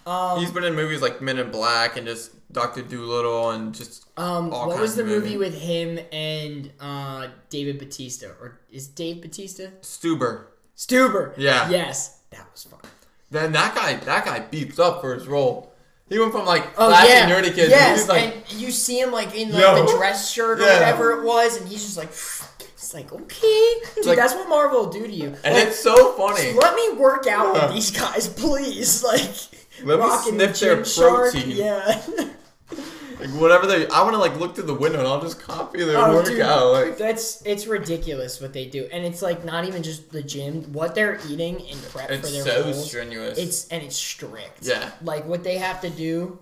[0.06, 4.06] Um, he's been in movies like Men in Black and just Doctor Doolittle and just
[4.18, 9.68] um, what was the movie with him and uh David Batista or is Dave Batista?
[9.80, 10.46] Stuber.
[10.76, 11.32] Stuber.
[11.36, 11.68] Yeah.
[11.70, 12.80] Yes, that was fun.
[13.30, 15.72] Then that guy, that guy beeps up for his role.
[16.08, 17.70] He went from like Oh flashy yeah, nerdy kid.
[17.70, 19.86] yes, like, and you see him like in like Yo.
[19.86, 20.74] the dress shirt or Yeah.
[20.74, 24.80] whatever it was, and he's just like, it's like okay, dude, like- that's what Marvel
[24.84, 25.34] will do to you.
[25.42, 26.52] and Like, it's so funny.
[26.52, 27.66] let me work out Yeah.
[27.66, 29.02] with these guys, please.
[29.14, 29.30] Like,
[29.82, 31.50] Let me sniff their protein.
[31.56, 32.02] Yeah.
[33.20, 35.84] Like whatever they, I want to like look through the window and I'll just copy
[35.84, 36.26] their Oh, workout.
[36.26, 40.20] dude, Like that's it's ridiculous what they do, and it's like not even just the
[40.22, 40.64] gym.
[40.72, 43.38] What they're eating and prep for their so roles, strenuous.
[43.38, 44.66] it's and it's strict.
[44.66, 44.90] Yeah.
[45.00, 46.40] like what they have to do.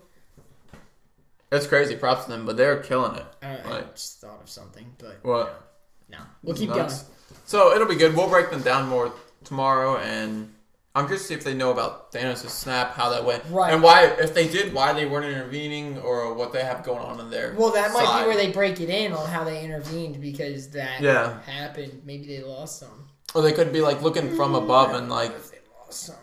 [1.52, 1.94] it's crazy.
[1.94, 3.26] Props to them, but they're killing it.
[3.42, 5.70] Uh, I just thought of something, but what?
[6.08, 7.02] no, we'll keep nuts.
[7.02, 7.12] going.
[7.44, 8.16] So it'll be good.
[8.16, 9.12] We'll break them down more
[9.44, 10.52] tomorrow, and
[10.94, 13.72] I'm curious to see if they know about Thanos' snap, how that went, Right.
[13.72, 14.04] and why.
[14.04, 17.54] If they did, why they weren't intervening, or what they have going on in there.
[17.56, 18.24] Well, that might side.
[18.24, 21.40] be where they break it in on how they intervened because that Yeah.
[21.44, 22.02] happened.
[22.04, 23.08] Maybe they lost some.
[23.34, 24.62] Or they could be like looking from mm.
[24.64, 26.16] above and like, they lost some?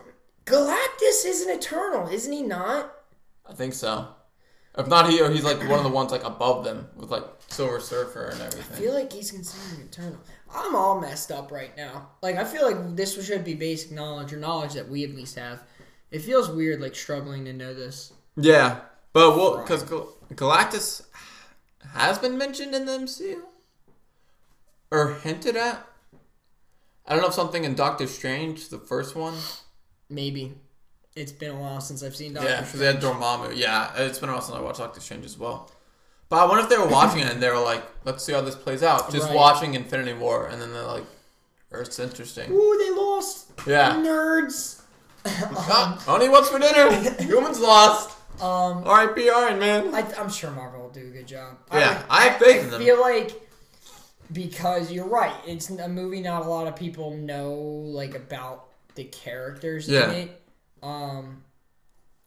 [0.45, 2.93] Galactus is an Eternal, isn't he not?
[3.47, 4.07] I think so.
[4.79, 7.25] If not, he or he's like one of the ones like above them with like
[7.49, 8.77] Silver Surfer and everything.
[8.77, 10.19] I feel like he's considered Eternal.
[10.55, 12.11] I'm all messed up right now.
[12.21, 15.35] Like I feel like this should be basic knowledge or knowledge that we at least
[15.37, 15.61] have.
[16.11, 18.13] It feels weird, like struggling to know this.
[18.37, 18.79] Yeah,
[19.11, 21.03] but well, because Gal- Galactus
[21.93, 23.41] has been mentioned in the MCU
[24.91, 25.85] or hinted at.
[27.05, 29.35] I don't know if something in Doctor Strange, the first one.
[30.09, 30.53] Maybe.
[31.19, 33.03] It's been a while since I've seen Doctor Yeah, because they Strange.
[33.03, 33.55] had Dormammu.
[33.57, 35.69] Yeah, it's been a while since I watched Doctor Strange as well.
[36.29, 38.41] But I wonder if they were watching it and they were like, "Let's see how
[38.41, 39.35] this plays out." Just Right.
[39.35, 41.03] watching Infinity War, and then they're like,
[41.71, 43.47] "Earth's interesting." Ooh, they lost.
[43.67, 43.95] Yeah.
[43.95, 44.81] Nerds.
[45.25, 46.89] Ah, Honey, what's for dinner?
[47.21, 48.11] Humans lost.
[48.41, 49.29] Um, R.I.P.
[49.29, 49.93] Iron Man.
[49.93, 51.57] I, I'm sure Marvel will do a good job.
[51.73, 52.81] Yeah, I have faith in them.
[52.81, 53.31] I feel like
[54.31, 59.03] because you're right, it's a movie not a lot of people know like about the
[59.05, 60.09] characters Yeah.
[60.11, 60.38] in it.
[60.83, 61.43] Um,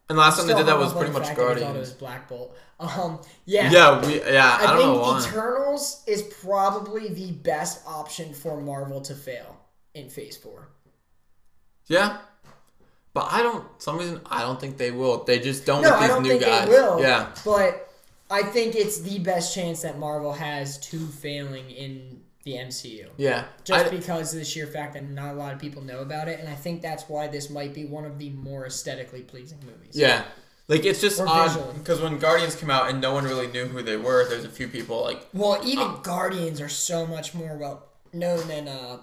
[0.09, 1.79] And last time they did that was pretty much fact that I thought it Guardians.
[1.79, 2.55] was Black Bolt.
[2.79, 4.57] Um, yeah, Yeah, we yeah.
[4.59, 5.19] I, I, don't think know why.
[5.19, 9.57] Eternals is probably the best option for Marvel to fail
[9.93, 10.67] in Phase Four.
[11.87, 12.17] Yeah.
[13.13, 13.65] But I don't.
[13.81, 15.23] Some reason I don't think they will.
[15.23, 16.65] They just don't No, with these I don't new think guys.
[16.67, 16.99] they will.
[16.99, 17.29] Yeah.
[17.45, 17.89] but
[18.31, 23.07] I think it's the best chance that Marvel has to failing in the MCU.
[23.17, 23.45] Yeah.
[23.63, 26.27] just I- because of the sheer fact that not a lot of people know about
[26.27, 29.59] it, and I think that's why this might be one of the more aesthetically pleasing
[29.65, 29.95] movies.
[29.95, 30.23] yeah.
[30.69, 33.65] Like it's just Or odd because when Guardians came out and no one really knew
[33.65, 37.33] who they were, there's a few people like Well, even Uh, Guardians are so much
[37.33, 38.99] more well known than uh,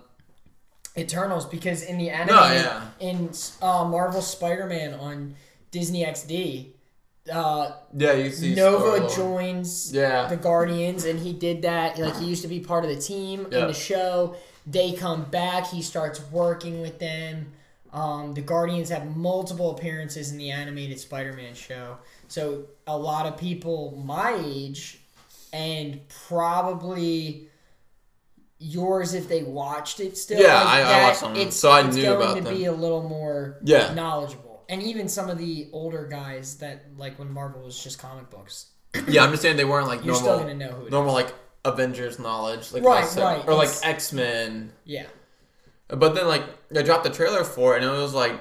[0.96, 2.88] Eternals because in the animated yeah.
[2.98, 3.30] in
[3.62, 5.36] uh, Marvel Spider-Man on
[5.70, 6.70] Disney XD,
[7.32, 9.12] uh, yeah, you see Nova Star-Lord.
[9.12, 10.26] joins Yeah.
[10.28, 11.98] the Guardians, and he did that.
[11.98, 13.60] Like he used to be part of the team Yeah.
[13.62, 14.36] in the show.
[14.66, 15.66] They come back.
[15.68, 17.52] He starts working with them.
[17.92, 21.98] Um, the Guardians have multiple appearances in the animated Spider-Man show.
[22.28, 25.00] So a lot of people my age,
[25.52, 27.48] and probably
[28.58, 30.40] yours if they watched it still.
[30.40, 32.36] Yeah, like I- I watched some of them, it's, so I it's knew going about
[32.36, 32.54] to them.
[32.56, 33.94] be a little more Yeah.
[33.94, 34.49] knowledgeable.
[34.70, 38.66] And even some of the older guys that like when Marvel was just comic books.
[39.08, 41.34] Yeah, I'm just saying they weren't like You're normal still gonna know who normal like
[41.64, 44.72] Avengers knowledge, like Right, I right, or like X Men.
[44.84, 45.06] Yeah.
[45.88, 48.32] But then like they dropped the trailer for it, and it was like,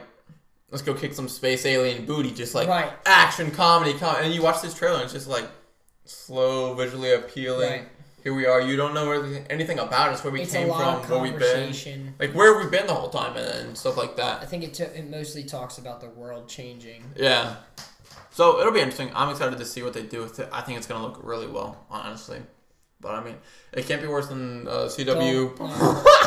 [0.70, 2.92] let's go kick some space alien booty, just like Right.
[3.06, 5.46] action comedy, com- and you watch this trailer, and it's just like
[6.06, 7.70] slow, visually appealing.
[7.70, 7.88] Right.
[8.24, 8.60] Here we are.
[8.62, 9.12] You don't know
[9.50, 12.88] anything about us, where we It's came from, where we've been, like where we've been
[12.88, 14.42] the whole time, and, and stuff like that.
[14.42, 17.04] I think it, t- it mostly talks about the world changing.
[17.16, 17.56] Yeah.
[18.32, 19.12] So it'll be interesting.
[19.16, 20.50] I'm excited to see what they do with it.
[20.52, 22.42] I think it's gonna look really well, honestly.
[23.02, 23.36] But I mean,
[23.72, 25.56] it can't be worse than uh, CW.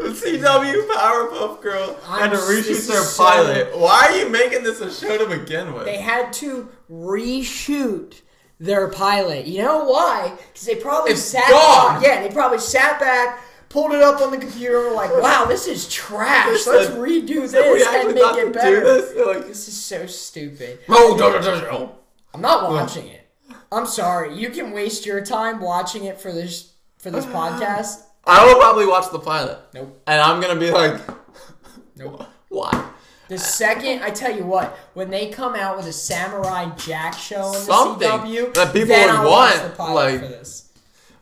[0.00, 3.78] CW Powerpuff Girl I'm had to reshoot their so- pilot.
[3.78, 5.86] Why are you making this a show to begin with?
[5.86, 8.20] They had to reshoot
[8.60, 9.46] their pilot.
[9.46, 10.32] You know why?
[10.52, 11.94] Because they probably It's sat gone.
[12.00, 12.02] back.
[12.04, 15.46] Yeah, they probably sat back, pulled it up on the computer, and were like, "Wow,
[15.46, 16.66] this is trash.
[16.66, 19.26] Let's redo this and make it better." this.
[19.26, 20.78] Like, This is so stupid.
[20.88, 21.94] oh, don't, don't, don't, don't.
[22.34, 23.26] I'm not watching it.
[23.72, 24.36] I'm sorry.
[24.36, 28.02] You can waste your time watching it for this for this podcast.
[28.26, 29.58] I will probably watch the pilot.
[29.74, 30.02] Nope.
[30.06, 31.00] And I'm gonna be like,
[31.96, 32.24] Nope.
[32.50, 32.89] why?
[33.30, 37.46] The second I tell you what, when they come out with a Samurai Jack show
[37.46, 40.26] in the Something CW, that people then would I'll watch want, the pilot like- for
[40.26, 40.68] this.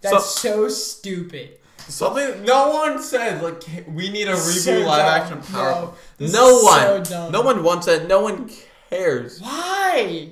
[0.01, 1.59] That's so, stupid.
[1.87, 5.39] Something no one said like we need a reboot So live dumb.
[5.39, 5.71] action power.
[5.73, 8.09] No, this no is one, so no one wants it.
[8.09, 8.51] No one
[8.89, 9.41] cares.
[9.43, 10.31] Why?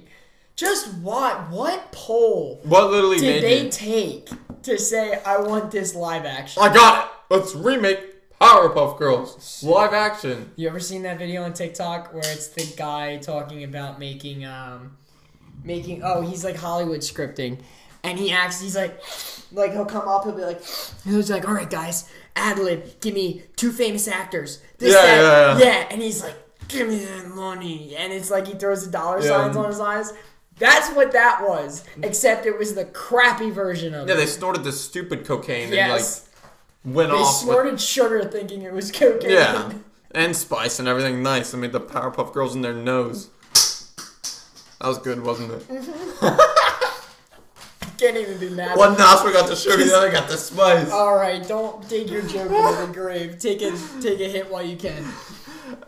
[0.55, 1.51] Just what?
[1.51, 3.71] What poll What literally did they you?
[3.71, 4.29] take
[4.63, 6.63] to say I want this live action?
[6.63, 7.35] I got it.
[7.35, 10.51] Let's remake Powerpuff Girls live action.
[10.57, 14.97] You ever seen that video on TikTok where it's the guy talking about making um
[15.65, 17.59] making oh he's like Hollywood scripting
[18.05, 19.01] and he acts he's like
[19.53, 20.61] like he'll come up he'll be like
[21.05, 25.59] he's like all right guys ad lib give me two famous actors this Yeah, that,
[25.59, 25.87] yeah, yeah.
[25.91, 26.37] and he's like
[26.69, 29.29] give me that money and it's like he throws the dollar Yeah.
[29.29, 30.13] signs on his eyes.
[30.59, 34.19] That's what that was, except it was the crappy version of Yeah, it.
[34.19, 36.26] Yeah they snorted the stupid cocaine yes, and like
[36.87, 37.45] went they off.
[37.45, 39.31] with- snorted sugar thinking it was cocaine.
[39.31, 39.73] yeah,
[40.13, 41.53] and spice and everything nice.
[41.53, 43.31] I made the Powerpuff Girls in their nose.
[44.81, 45.69] That was good, wasn't it?
[45.69, 46.37] Mm-hmm.
[47.99, 48.77] Can't even be mad.
[48.77, 50.91] One nostril got the sugar, the other got the spice.
[50.91, 53.39] All right, don't dig your joke into the grave.
[53.39, 53.71] Take a
[54.03, 55.03] take a hit while you can.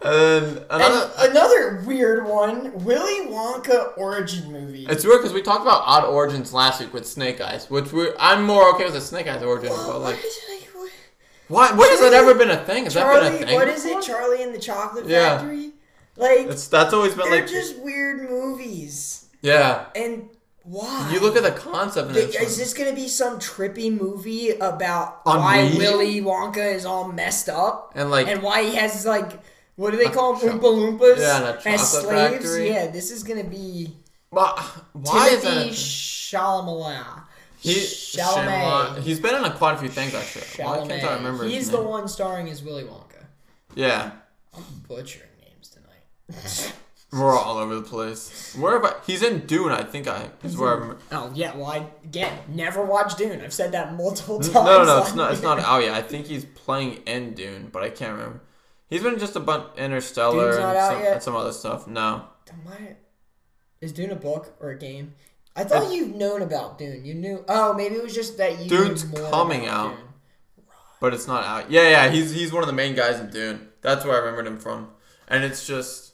[0.03, 1.11] And another.
[1.19, 4.87] And another weird one: Willy Wonka origin movie.
[4.87, 8.11] It's weird because we talked about odd origins last week with Snake Eyes, which we
[8.19, 10.19] I'm more okay with the Snake Eyes origin, but like,
[11.49, 11.73] why?
[11.73, 12.85] What has that ever been a thing?
[12.85, 13.55] Has that been a Charlie, thing?
[13.55, 14.03] what is it?
[14.03, 15.39] Charlie and the Chocolate Yeah.
[15.39, 15.71] Factory.
[16.17, 19.27] Like It's that's always been they're like, just weird movies.
[19.41, 19.87] yeah.
[19.95, 20.29] And
[20.65, 21.11] why?
[21.13, 24.51] You look at the concept and it's Is like- this gonna be some trippy movie
[24.51, 25.79] about On why weed?
[25.79, 29.33] Willy Wonka is all messed up and like and why he has like
[29.77, 30.59] what do they call them?
[30.61, 32.35] cho- Oompa Loompas Yeah, and a as chocolate slaves?
[32.45, 32.69] factory.
[32.69, 33.95] Yeah, this is gonna be
[34.31, 34.51] why,
[34.93, 35.73] why is Timothée that?
[35.73, 37.23] Chalamet.
[37.61, 38.47] He, Chalamet.
[38.47, 40.64] Shyamalan- He's been in a quite a few things actually.
[40.64, 41.44] Why can't I remember?
[41.44, 43.25] He's the one starring as Willy Wonka.
[43.75, 44.12] Yeah,
[44.57, 46.73] I'm butchering names tonight.
[47.12, 48.55] we're all over the place.
[48.59, 48.94] Where have I?
[49.07, 49.73] He's in Dune.
[49.73, 50.71] I think I is where.
[50.71, 50.99] I remember.
[51.11, 53.40] Oh yeah, well I again never watched Dune.
[53.40, 54.55] I've said that multiple times.
[54.55, 55.33] No, no, no, it's not.
[55.33, 58.40] It's not Oh yeah, I think he's playing in Dune, but I can't remember.
[58.88, 61.87] He's been just a bunch Interstellar and some, and some other stuff.
[61.87, 62.25] No,
[63.81, 65.14] Is Dune a book or a game?
[65.59, 67.05] I thought you've known about Dune.
[67.05, 67.44] You knew.
[67.49, 68.68] Oh, maybe it was just that you.
[68.68, 69.97] Dune's coming out.
[69.97, 70.05] Dune.
[71.01, 71.71] but it's not out.
[71.71, 72.09] Yeah, yeah.
[72.11, 73.68] He's he's one of the main guys in Dune.
[73.81, 74.90] That's where I remembered him from.
[75.29, 76.12] And it's just,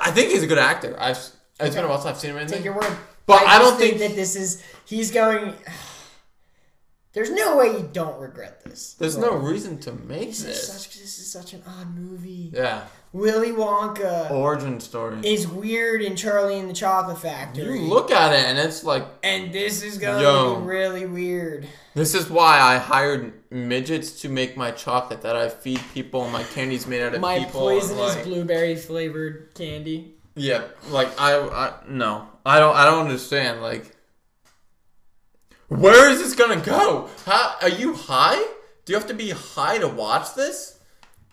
[0.00, 0.94] I think he's a good actor.
[1.00, 1.70] I've it's Okay.
[1.76, 2.96] been a while since I've seen him in Take your word.
[3.26, 4.62] But I just don't think- that this is.
[4.84, 5.54] He's going.
[7.12, 8.94] There's no way you don't regret this.
[8.94, 10.66] There's no reason to make This is this.
[10.82, 10.98] such.
[10.98, 12.50] This is such an odd movie.
[12.52, 15.18] Yeah, Willy Wonka origin story.
[15.22, 17.78] is weird in Charlie and the Chocolate Factory.
[17.80, 20.56] You look at it and it's like and this is going Yo.
[20.56, 21.68] be really weird.
[21.94, 26.32] this is why I hired midgets to make my chocolate that I feed people and
[26.32, 27.68] my candy's made out of My people.
[27.68, 30.16] and, poisonous like- blueberry flavored candy.
[30.34, 33.62] Yeah, like I, I no, I don't, I don't understand.
[33.62, 33.94] Like,
[35.68, 37.08] where is this gonna go?
[37.24, 38.42] How are you high?
[38.84, 40.73] Do you have to be high to watch this?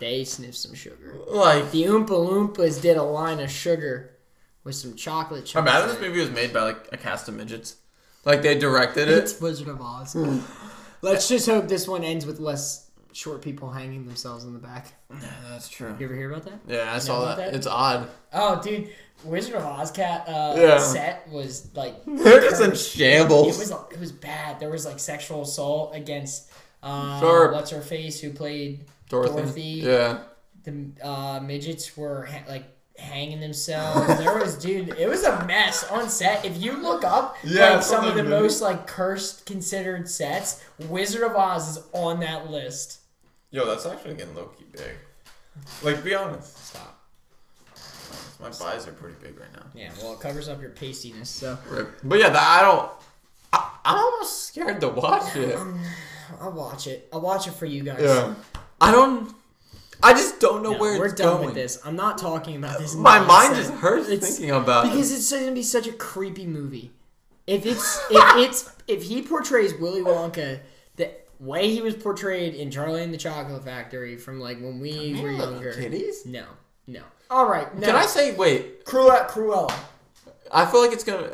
[0.01, 1.15] They sniffed some sugar.
[1.27, 4.17] Like, The Oompa Loompas did a line of sugar
[4.65, 5.55] with some chocolate chips.
[5.55, 7.77] I imagine this movie was made by like a cast of midgets.
[8.25, 9.17] Like they directed it.
[9.19, 9.39] It's.
[9.39, 10.15] Wizard of Oz.
[11.01, 14.93] Let's just hope this one ends with less short people hanging themselves in the back.
[15.11, 15.17] Yeah,
[15.49, 15.95] that's true.
[15.99, 16.59] You ever hear about that?
[16.67, 17.37] Yeah, I saw that.
[17.37, 17.53] that?
[17.55, 18.07] It's odd.
[18.33, 18.89] Oh, dude,
[19.23, 20.77] Wizard of Oz cat uh, Yeah.
[20.79, 23.57] set was like They're just in shambles.
[23.57, 24.59] It was it was bad.
[24.59, 26.51] There was like sexual assault against
[26.83, 27.51] uh, Sure.
[27.51, 29.33] what's her face who played Dorothy.
[29.41, 29.61] Dorothy.
[29.61, 30.19] Yeah.
[30.63, 32.63] the uh, midgets were ha- like
[32.97, 34.07] hanging themselves.
[34.19, 36.45] There was, dude, it was a mess on set.
[36.45, 40.63] If you look up Yeah, like some of the the most like cursed considered sets,
[40.87, 42.99] Wizard of Oz is on that list.
[43.49, 44.95] Yo, that's actually getting low key big.
[45.83, 46.57] Like, be honest.
[46.67, 46.97] Stop.
[48.39, 49.65] My buys are pretty big right now.
[49.75, 51.29] Yeah, well, it covers up your pastiness.
[51.29, 51.57] So.
[52.03, 52.91] But yeah, that, I don't.
[53.53, 55.59] I, I'm almost scared to watch it.
[56.39, 57.07] I'll watch it.
[57.11, 58.01] I'll watch it for you guys.
[58.01, 58.33] Yeah.
[58.81, 59.33] I don't.
[60.03, 61.45] I just don't know No, where we're it's done going.
[61.45, 61.79] with this.
[61.85, 62.95] I'm not talking about this.
[62.95, 65.15] My mind hurts It's- thinking about because it.
[65.17, 66.91] it's going to be such a creepy movie.
[67.45, 70.59] If it's if it's if he portrays Willy Wonka
[70.95, 75.19] the way he was portrayed in Charlie and the Chocolate Factory from like when we
[75.21, 75.73] were younger.
[75.73, 76.25] Kitties?
[76.25, 76.45] No,
[76.87, 77.01] no.
[77.29, 77.85] All right, no.
[77.87, 78.83] Can I say wait?
[78.85, 79.27] Cruella?
[79.29, 79.71] Cruella.
[80.51, 81.29] I feel like it's gonna.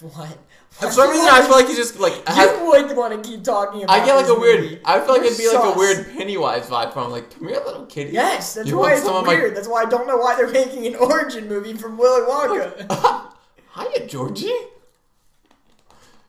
[0.00, 0.38] What?
[0.70, 2.14] For some reason, I feel like he's just like.
[2.14, 4.00] you have- would want to keep talking about.
[4.00, 4.60] I get like a weird.
[4.60, 4.80] movie.
[4.84, 7.60] I feel like You're it'd be like a weird Pennywise vibe from like, come here,
[7.66, 8.12] little kitty.
[8.12, 9.56] Yes, that's You why it's some of my- weird.
[9.56, 13.32] That's why I don't know why they're making an origin movie from Willy Wonka.
[13.74, 14.46] Hiya, Georgie.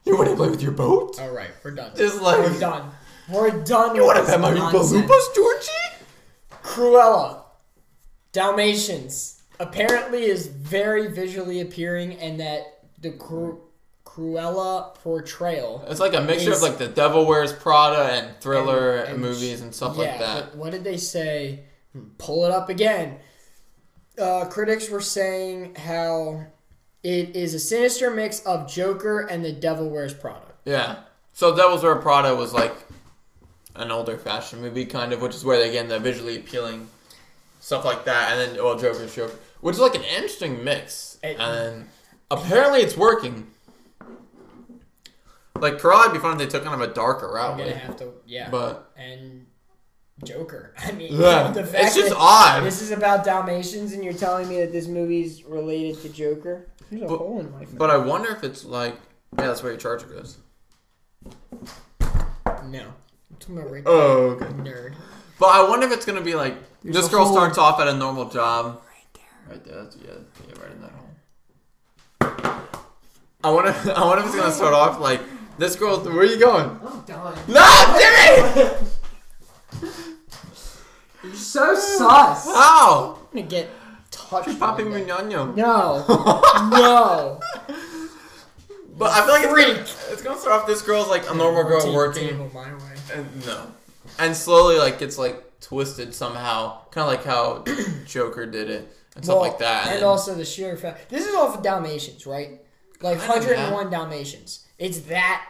[0.04, 1.20] You want to play with your boat?
[1.22, 1.92] All right, we're done.
[1.96, 2.90] Just like we're done.
[3.30, 3.96] We're done.
[3.96, 4.92] you with want to this pet my nonsense.
[4.92, 6.08] baloopas, Georgie?
[6.64, 7.44] Cruella,
[8.32, 12.64] Dalmatians apparently is very visually appearing, and that
[13.00, 13.62] the Cru-
[14.16, 15.86] Cruella portrayal.
[15.88, 19.22] It's like a mixture Is- of like the Devil Wears Prada and thriller And- and
[19.22, 20.56] movies and stuff yeah, like that.
[20.56, 21.62] what did they say?
[22.18, 23.20] Pull it up again.
[24.20, 26.46] Uh, critics were saying how
[27.04, 30.46] it is a sinister mix of Joker and the Devil Wears Prada.
[30.66, 30.98] Yeah.
[31.34, 32.76] So Devil's Wear Prada was like
[33.76, 36.88] an older fashion movie, kind of, which is where they get the visually appealing
[37.62, 41.38] stuff like that, and then well, Joker's Joker, which is like an interesting mix, It-
[41.40, 41.90] and then
[42.30, 43.48] apparently it's working.
[45.60, 47.70] Like Cruella, it'd be fun if they took kind of a darker route, I'm gonna
[47.72, 48.50] with, have to, yeah.
[48.50, 49.46] but and
[50.24, 50.74] Joker.
[50.84, 52.64] I mean, yeah, the fact it's just that odd.
[52.64, 56.68] this is about Dalmatians, and you're telling me that this movie's related to Joker.
[56.90, 57.78] There's a But- hole in my phone.
[57.78, 58.96] But I wonder if it's like,
[59.38, 60.38] yeah, that's where your charger goes.
[62.66, 62.84] no,
[63.30, 64.46] I'm talking about Oh, okay.
[64.46, 64.96] nerd.
[65.40, 67.34] But I wonder if it's gonna be like this girl hole.
[67.36, 68.82] starts off at a normal job.
[68.88, 69.56] Right there.
[69.56, 69.84] Right there.
[69.84, 70.12] That's, yeah,
[70.48, 72.62] yeah, right in that hole.
[73.44, 73.72] I wonder.
[73.96, 75.22] I wonder if it's gonna start off like
[75.58, 76.00] this girl.
[76.00, 76.80] Where are you going?
[76.84, 77.38] Oh, I'm done.
[77.48, 78.70] No,
[79.82, 79.92] Jimmy!
[81.24, 82.48] You're so sus.
[82.48, 83.70] I'm gonna get
[84.10, 84.50] touched.
[84.60, 85.06] Papi one day.
[85.06, 85.56] Muñoño.
[85.56, 86.04] No,
[86.70, 87.40] no.
[88.98, 89.68] But I feel like it's Freak.
[89.68, 90.68] gonna, it's gonna start off.
[90.68, 92.28] This girl's like a normal girl Rotate the working.
[92.30, 92.96] table my way.
[93.14, 93.68] And, no.
[94.20, 97.64] And slowly, like, gets like twisted somehow, kind of like how
[98.06, 99.88] Joker did it and stuff Well, like that.
[99.88, 101.10] And then- also the sheer fact.
[101.10, 102.61] This is all for Dalmatians, right?
[103.02, 104.68] Like 101 Dalmatians.
[104.78, 105.46] It's that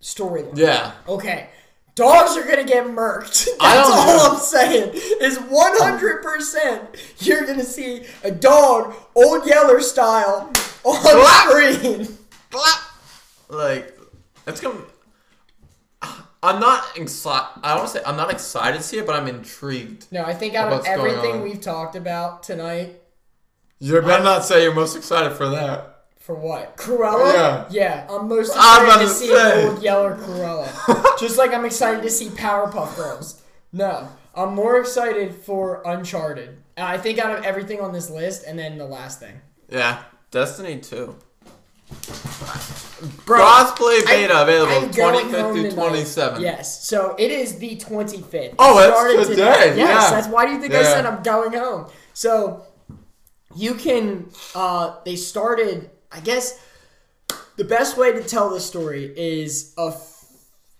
[0.00, 0.56] storyline.
[0.56, 0.92] yeah.
[1.08, 1.48] Okay.
[1.94, 3.48] Dogs are gonna get murked.
[3.60, 4.34] That's all know.
[4.34, 4.90] I'm saying.
[5.22, 10.52] Is 100% you're gonna see a dog, Old Yeller style,
[10.84, 11.48] on Slap.
[11.48, 12.18] screen.
[12.50, 12.80] Clap.
[13.48, 13.98] Like,
[14.46, 14.80] it's gonna.
[16.42, 17.60] I'm not excited.
[17.64, 20.06] I don't want to say I'm not excited to see it, but I'm intrigued.
[20.12, 23.00] No, I think out of everything we've talked about tonight,
[23.80, 25.95] You better not say you're most excited for that.
[26.26, 26.76] For what?
[26.76, 27.32] Cruella?
[27.32, 27.66] Yeah.
[27.70, 29.64] Yeah, I'm most I excited to to see say.
[29.68, 31.18] Old Yeller Cruella.
[31.20, 33.42] Just like I'm excited to see Powerpuff Girls.
[33.72, 36.58] No, I'm more excited for Uncharted.
[36.76, 39.40] I think out of everything on this list, and then the last thing.
[39.70, 40.02] Yeah,
[40.32, 41.16] Destiny 2.
[43.24, 45.92] Bro, Crossplay beta available I'm going 25th through tonight.
[45.92, 46.40] 27th.
[46.40, 48.56] Yes, so it is the 25th.
[48.58, 50.10] Oh, that's started today, Yes, yeah.
[50.10, 51.86] that's why do you think I said I'm going home?
[52.14, 52.64] So
[53.54, 54.28] you can.
[54.56, 55.90] Uh, they started.
[56.12, 56.58] I guess
[57.56, 59.92] the best way to tell this story is a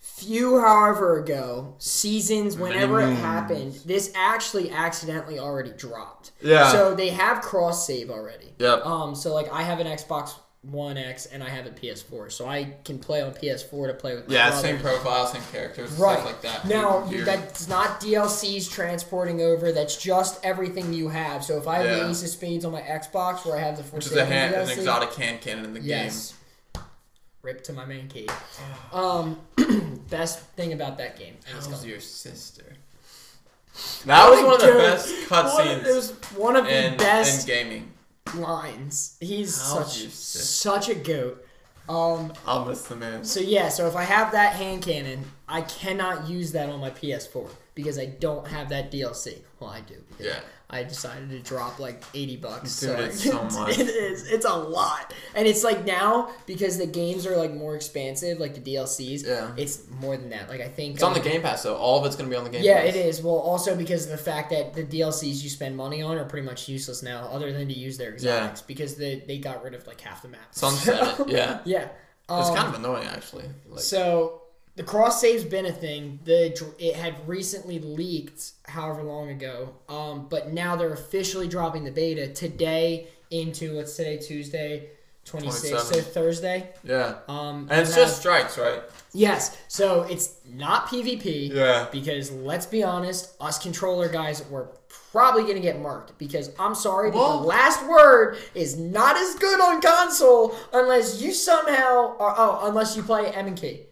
[0.00, 2.56] few, however ago, seasons.
[2.56, 6.32] Whenever it happened, this actually accidentally already dropped.
[6.40, 6.72] Yeah.
[6.72, 8.52] So they have cross save already.
[8.58, 8.86] Yep.
[8.86, 10.34] Um, so like I have an Xbox
[10.70, 14.16] One X and I have a PS4, so I can play on PS4 to play
[14.16, 14.28] with.
[14.28, 14.62] Yeah, brother.
[14.66, 16.14] same profile, same characters, Right.
[16.18, 16.66] stuff like that.
[16.66, 19.70] Now that's not DLCs transporting over.
[19.70, 21.44] That's just everything you have.
[21.44, 22.04] So if I have Yeah.
[22.04, 24.54] the Ace of Spades on my Xbox, where I have the which is a hand,
[24.54, 25.88] an exotic hand cannon in the game?
[25.88, 26.32] yes.
[27.42, 28.30] Rip to my main Cayde.
[28.92, 29.38] Um,
[30.10, 31.36] best thing about that game.
[31.46, 31.88] Game.
[31.88, 32.64] your sister?
[34.06, 35.28] That was one of the best One- It
[35.84, 37.92] cutscenes was one of the in, in gaming.
[38.34, 39.16] Lines.
[39.20, 41.44] He's How's such such a goat.
[41.88, 43.24] Um, I'll miss the man.
[43.24, 46.90] So yeah, so if I have that hand cannon, I cannot use that on my
[46.90, 49.38] PS4 because I don't have that DLC.
[49.60, 50.02] Well, I do.
[50.18, 50.40] because Yeah.
[50.68, 52.80] I decided to drop like eighty bucks.
[52.80, 53.78] Dude, so it's so much.
[53.78, 54.26] it is.
[54.26, 58.54] It's a lot, and it's like now because the games are like more expansive, like
[58.60, 59.24] the DLCs.
[59.24, 59.52] Yeah.
[59.56, 60.48] It's more than that.
[60.48, 61.76] Like I think It's on the um, Game Pass, though.
[61.76, 62.94] All of it's gonna be on the Game Yeah, Pass.
[62.94, 63.22] Yeah, it is.
[63.22, 66.46] Well, also because of the fact that the DLCs you spend money on are pretty
[66.46, 69.86] much useless now, other than to use their exotics because they they got rid of
[69.86, 70.40] like half the map.
[70.50, 71.60] Sunset yeah.
[71.64, 71.88] yeah.
[72.28, 73.44] It's Um, kind of annoying, actually.
[73.68, 74.42] Like, so
[74.76, 76.20] the cross save's been a thing.
[76.24, 79.74] The it had recently leaked, however long ago.
[79.88, 84.90] Um, but now they're officially dropping the beta today into what's today Tuesday,
[85.24, 86.70] twenty sixth, so Thursday.
[86.84, 87.16] yeah.
[87.26, 88.82] Um, And it's you just strikes, right?
[89.12, 89.56] yes.
[89.68, 91.50] So it's not PvP.
[91.52, 91.86] Yeah.
[91.90, 94.68] Because let's be honest, us controller guys were
[95.10, 99.60] probably gonna get marked because I'm sorry, Well- the last word is not as good
[99.60, 103.85] on console unless you somehow are oh unless you play M and K.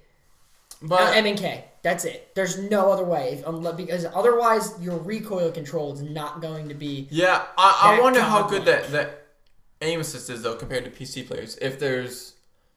[0.82, 1.64] But M and K.
[1.82, 2.34] That's it.
[2.34, 6.74] There's no other way, unless, um, because otherwise your recoil control is not going to
[6.74, 7.08] be.
[7.10, 9.26] yeah, I, I wonder how good that, that
[9.82, 11.56] aim assist is, though, compared to PC players.
[11.60, 12.34] If there's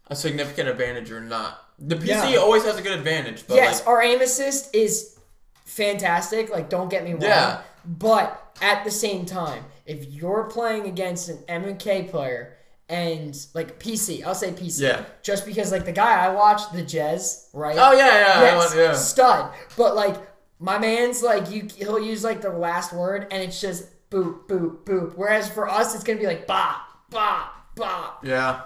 [0.09, 1.63] a significant advantage or not.
[1.79, 2.37] The PC Yeah.
[2.37, 5.17] always has a good advantage, but yes, like, our aim assist is
[5.65, 6.49] fantastic.
[6.49, 7.21] Like, don't get me wrong.
[7.21, 7.61] Yeah.
[7.85, 12.56] But at the same time, if you're playing against an M and K player
[12.89, 14.23] and like PC.
[14.25, 14.81] I'll say PC.
[14.81, 15.05] Yeah.
[15.23, 17.75] Just because like the guy I watched, the Jez, right?
[17.77, 18.93] Oh yeah, yeah, Yes, one, yeah.
[18.93, 19.53] stud.
[19.75, 20.15] But like
[20.59, 24.83] my man's like you, he'll use like the last word, and it's just boop, boop,
[24.85, 25.13] boop.
[25.15, 28.23] Whereas for us, it's gonna be like bop, bop, bop.
[28.25, 28.61] Yeah.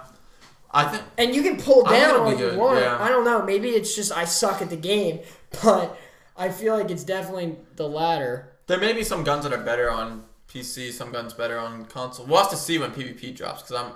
[0.74, 2.80] I think And you can pull down all you want.
[2.80, 2.96] yeah.
[2.98, 3.42] I don't know.
[3.44, 5.20] Maybe it's just I suck at the game,
[5.62, 5.98] but
[6.34, 8.54] I feel like it's definitely the latter.
[8.68, 12.24] there may be some guns that are better on PC, some guns better on console.
[12.24, 13.92] We'll have to see when PvP drops because I'm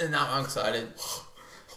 [0.00, 0.88] and now I'm excited.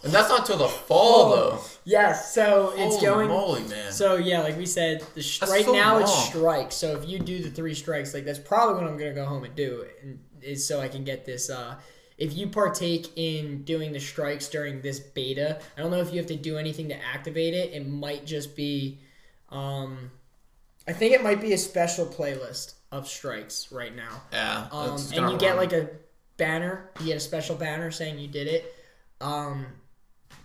[0.04, 1.60] And that's not till the fall though.
[1.84, 2.34] Yes.
[2.34, 3.28] So it's going.
[3.28, 3.28] Holy going.
[3.28, 3.92] moly, man.
[3.92, 6.26] So yeah, like we said, the sh- That's right so now it's long.
[6.26, 6.74] strikes.
[6.74, 9.44] So if you do the three strikes, like that's probably what I'm gonna go home
[9.44, 11.50] and do, and is so I can get this.
[11.50, 11.76] uh
[12.18, 16.18] If you partake in doing the strikes during this beta, I don't know if you
[16.18, 17.72] have to do anything to activate it.
[17.72, 18.98] It might just be,
[19.50, 20.10] um
[20.88, 24.22] I think it might be a special playlist of strikes right now.
[24.32, 24.66] yeah.
[24.72, 25.58] Um, and gonna you get run.
[25.58, 25.88] like a
[26.36, 26.90] banner.
[27.00, 28.74] You get a special banner saying you did it.
[29.20, 29.66] Um,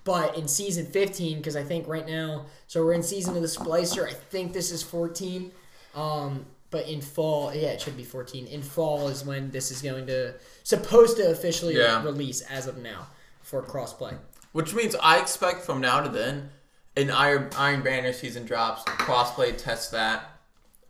[0.04, 3.48] but in season 15, because I think right now, so we're in season of the
[3.48, 4.08] Splicer.
[4.08, 5.52] I think this is 14.
[5.96, 8.48] Um, but in fall, yeah, it should be 14.
[8.48, 10.34] In fall is when this is going to
[10.64, 12.04] supposed to officially Yeah.
[12.04, 13.08] release as of now
[13.42, 14.18] for crossplay.
[14.52, 16.50] Which means I expect from now to then,
[16.96, 20.37] an Iron Iron Banner season drops, crossplay test that.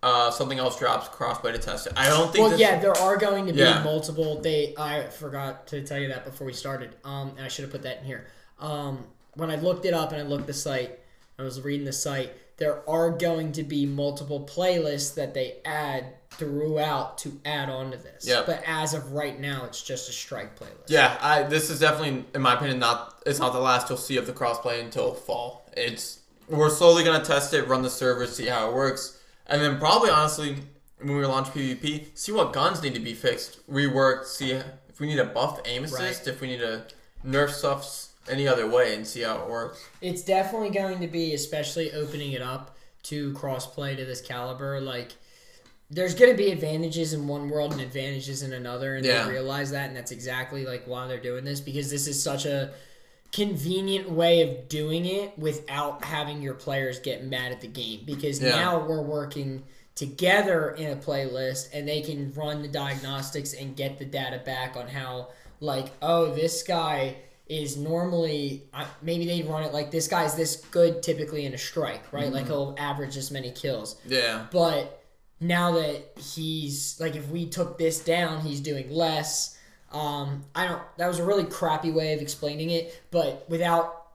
[0.03, 1.93] Uh, something else drops, crossplay to test it.
[1.97, 2.41] I don't think.
[2.43, 3.83] Well, this, yeah, there are going to be Yeah.
[3.83, 4.39] multiple.
[4.39, 6.95] They I forgot to tell you that before we started.
[7.03, 8.27] Um, and I should have put that in here.
[8.59, 10.99] Um, when I looked it up and I looked the site,
[11.39, 12.31] I was reading the site.
[12.57, 17.97] There are going to be multiple playlists that they add throughout to add on to
[17.97, 18.27] this.
[18.27, 18.45] Yep.
[18.45, 20.89] But as of right now, it's just a strike playlist.
[20.89, 24.17] Yeah, I this is definitely, in my opinion, not it's not the last you'll see
[24.17, 25.69] of the crossplay until fall.
[25.75, 29.16] It's we're slowly gonna test it, run the servers, see how it works,
[29.47, 30.55] and then probably honestly,
[30.99, 35.07] when we launch PvP, see what guns need to be fixed, reworked, see if we
[35.07, 36.27] need a buffed aim assist, Right.
[36.27, 36.83] if we need to
[37.25, 39.85] nerf stuff any other way, and see how it works.
[40.01, 44.81] It's definitely going to be, especially opening it up to crossplay to this caliber.
[44.81, 45.13] Like,
[45.89, 49.23] there's going to be advantages in one world and advantages in another, and Yeah.
[49.25, 52.45] they realize that, and that's exactly like why they're doing this because this is such
[52.45, 52.73] a
[53.31, 58.01] convenient way of doing it without having your players get mad at the game.
[58.05, 58.49] Because Yeah.
[58.49, 59.63] now we're working
[59.95, 64.75] together in a playlist, and they can run the diagnostics and get the data back
[64.75, 67.15] on how, like, oh, this guy
[67.49, 68.63] is normally
[69.01, 72.31] maybe they run it like this guy's this good typically in a strike, right?
[72.31, 72.51] Like mm-hmm.
[72.51, 73.95] he'll average this many kills.
[74.05, 75.01] Yeah, But
[75.39, 79.56] now that he's like, if we took this down, he's doing less.
[79.91, 80.81] Um, I don't.
[80.97, 83.01] That was a really crappy way of explaining it.
[83.11, 84.07] But without,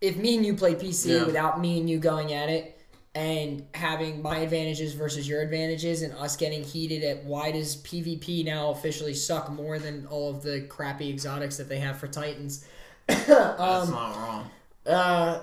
[0.00, 1.24] if me and you play PC Yeah.
[1.24, 2.76] without me and you going at it
[3.14, 8.44] and having my advantages versus your advantages and us getting heated at why does PvP
[8.44, 12.64] now officially suck more than all of the crappy exotics that they have for Titans?
[13.08, 14.50] that's um, not wrong.
[14.86, 15.42] uh,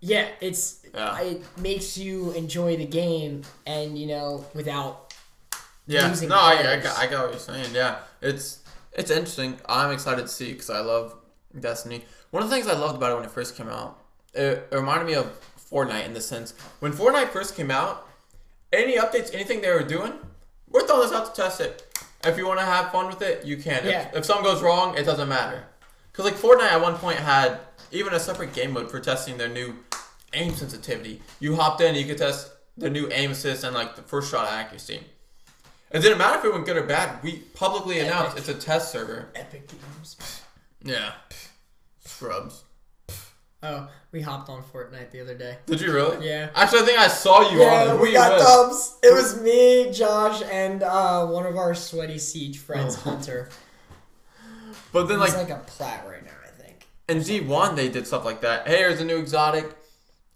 [0.00, 1.20] yeah, it's Yeah.
[1.20, 5.14] it makes you enjoy the game, and you know, without
[5.86, 7.72] Yeah, no, I, I, got, I got what you're saying.
[7.72, 8.58] Yeah, it's
[8.96, 9.60] it's interesting.
[9.68, 11.14] I'm excited to see because I love
[11.58, 12.04] Destiny.
[12.30, 14.00] One of the things I loved about it when it first came out,
[14.34, 18.08] it, it reminded me of Fortnite in the sense when Fortnite first came out,
[18.72, 20.12] any updates, anything they were doing,
[20.68, 21.82] we're throwing this out to test it.
[22.24, 23.84] If you want to have fun with it, you can.
[23.84, 24.08] Yeah.
[24.08, 25.64] If, if something goes wrong, it doesn't matter.
[26.10, 27.58] Because like Fortnite at one point had
[27.92, 29.76] even a separate game mode for testing their new
[30.32, 31.22] aim sensitivity.
[31.40, 34.50] You hopped in, you could test the new aim assist and like the first shot
[34.50, 35.00] accuracy.
[35.92, 37.22] It didn't matter if it went good or bad.
[37.22, 39.28] We publicly announced it's a test server.
[39.34, 40.42] epic games.
[40.82, 41.12] Yeah.
[42.04, 42.64] Scrubs.
[43.62, 45.58] Oh, we hopped on Fortnite the other day.
[45.66, 46.28] Did you really?
[46.28, 46.50] Yeah.
[46.54, 48.00] Actually, I think I saw you on Yeah, it.
[48.00, 48.98] we got dubs.
[49.02, 53.10] It was me, Josh, and uh, one of our sweaty siege friends, Oh.
[53.10, 53.48] Hunter.
[54.92, 56.86] But then, He's like, like a plat right now, I think.
[57.08, 58.66] in D1, they did stuff like that.
[58.68, 59.74] Hey, here's a new exotic.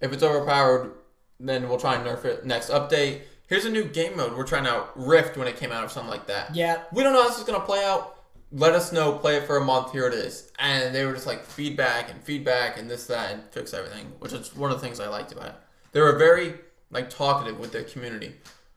[0.00, 0.92] If it's overpowered,
[1.38, 3.20] then we'll try and nerf it next update.
[3.50, 4.36] Here's a new game mode.
[4.36, 6.54] We're trying out Rift when it came out or something like that.
[6.54, 6.82] Yeah.
[6.92, 8.16] We don't know how this is gonna play out.
[8.52, 9.18] Let us know.
[9.18, 9.90] Play it for a month.
[9.90, 10.52] Here it is.
[10.60, 14.32] And they were just like feedback and feedback and this that and fix everything, which
[14.32, 15.54] is one of the things I liked about it.
[15.90, 16.54] They were very
[16.92, 18.36] like talkative with their community,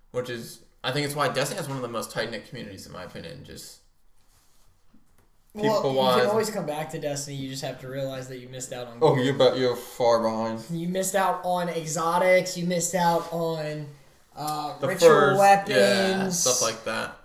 [0.10, 2.88] which is I think it's why Destiny has one of the most tight knit communities
[2.88, 3.44] in my opinion.
[3.46, 3.82] Just
[5.54, 7.36] Well, you can always come back to Destiny.
[7.36, 8.98] You just have to realize that you missed out on.
[9.04, 9.24] oh, gear.
[9.26, 10.64] you bet you're far behind.
[10.72, 12.58] You missed out on exotics.
[12.58, 13.86] You missed out on
[14.36, 17.18] uh, The ritual furs, weapons, yeah, stuff like that.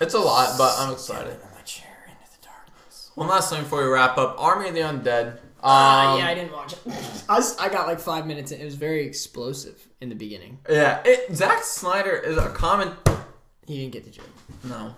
[0.00, 1.32] It's a lot, but I'm excited.
[1.42, 3.10] On my chair into the darkness.
[3.14, 5.38] One last thing before we wrap up: Army of the Undead.
[5.62, 6.78] Um, Uh, yeah, I didn't watch it.
[7.28, 8.52] I I got like five minutes.
[8.52, 8.60] in.
[8.60, 10.58] It was very explosive in the beginning.
[10.68, 11.00] yeah.
[11.04, 12.92] It, Zack Snyder is a common
[13.66, 14.28] He didn't get the joke.
[14.64, 14.94] No.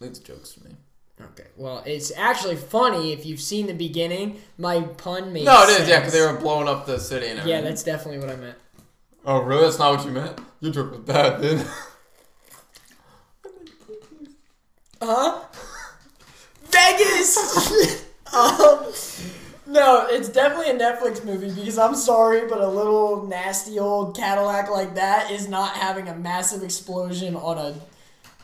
[0.00, 0.74] Leaves jokes for me.
[1.22, 1.46] Okay.
[1.56, 4.40] Well, it's actually funny if you've seen the beginning.
[4.58, 5.82] My pun made No, it sense.
[5.82, 5.88] is.
[5.88, 7.64] Yeah, because they were blowing up the city and everything.
[7.64, 8.58] Yeah, that's definitely what I meant.
[9.26, 9.62] Oh, really?
[9.62, 10.38] That's not what you meant.
[10.60, 11.66] Your joke was bad, then.
[15.02, 15.40] Huh?
[16.70, 17.36] Vegas.
[18.34, 18.84] um,
[19.66, 24.70] no, it's definitely a Netflix movie because I'm sorry, but a little nasty old Cadillac
[24.70, 27.74] like that is not having a massive explosion on a.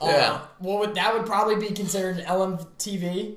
[0.02, 0.40] Uh, Yeah.
[0.58, 3.36] What would that would probably be considered an LMTV,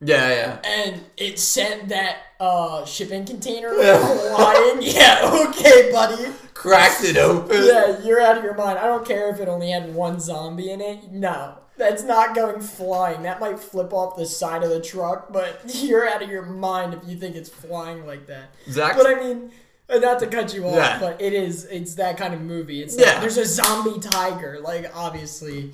[0.00, 0.58] yeah, yeah.
[0.64, 4.78] and it sent that uh shipping container flying.
[4.82, 5.20] yeah.
[5.48, 6.26] Okay, buddy.
[6.54, 7.64] Cracked it open.
[7.64, 8.78] Yeah, you're out of your mind.
[8.78, 11.10] I don't care if it only had one zombie in it.
[11.12, 13.22] No, that's not going flying.
[13.22, 16.94] That might flip off the side of the truck, but you're out of your mind
[16.94, 18.54] if you think it's flying like that.
[18.66, 19.02] Exactly.
[19.04, 19.50] But I mean,
[19.88, 20.98] uh, not to cut you off, Yeah.
[21.00, 21.64] but it is.
[21.64, 22.82] It's that kind of movie.
[22.82, 23.12] It's Yeah.
[23.12, 24.58] like, there's a zombie tiger.
[24.62, 25.72] Like obviously,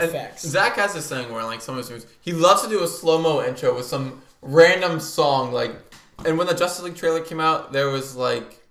[0.00, 0.38] And.
[0.38, 2.88] Zack has this thing where, like, some of his movies, he loves to do a
[2.88, 5.52] slow mo intro with some random song.
[5.52, 5.72] Like,
[6.24, 8.62] and when the Justice League trailer came out, there was like,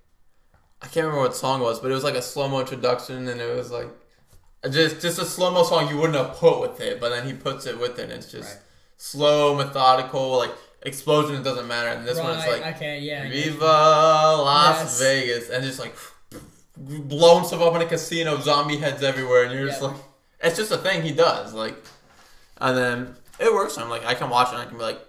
[0.81, 3.27] I can't remember what song it was, but it was like a slow mo introduction,
[3.27, 3.87] and it was like,
[4.71, 7.33] just just a slow mo song you wouldn't have put with it, but then he
[7.33, 8.63] puts it with it, and it's just Right.
[8.97, 10.51] slow, methodical, like
[10.83, 11.35] explosion.
[11.35, 12.61] It doesn't matter, and this one it's right?
[12.61, 12.75] like.
[12.75, 12.99] okay.
[12.99, 13.29] Yeah.
[13.29, 14.99] Viva Las Yes.
[14.99, 15.95] Vegas, and just like
[16.77, 19.95] blowing stuff up in a casino, zombie heads everywhere, and you're just like,
[20.41, 21.75] it's just a thing he does, like,
[22.57, 23.77] and then it works.
[23.77, 24.99] I'm like, I can watch it, and I can be like,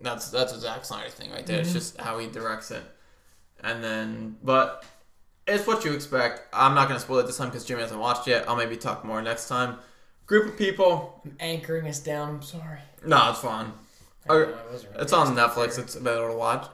[0.00, 1.56] that's that's a Zack Snyder thing right there.
[1.58, 1.64] Mm-hmm.
[1.64, 2.82] It's just how he directs it,
[3.62, 4.84] and then but
[5.46, 6.42] it's what you expect.
[6.52, 8.48] I'm not gonna spoil it this time because Jimmy hasn't watched yet.
[8.48, 9.76] I'll maybe talk more next time.
[10.26, 12.36] Group of people, I'm anchoring us down.
[12.36, 12.78] I'm sorry.
[13.04, 13.72] no, it's fine.
[14.28, 14.54] Know,
[14.96, 15.76] It's on Netflix.
[15.78, 15.82] it.
[15.82, 16.66] It's available to watch.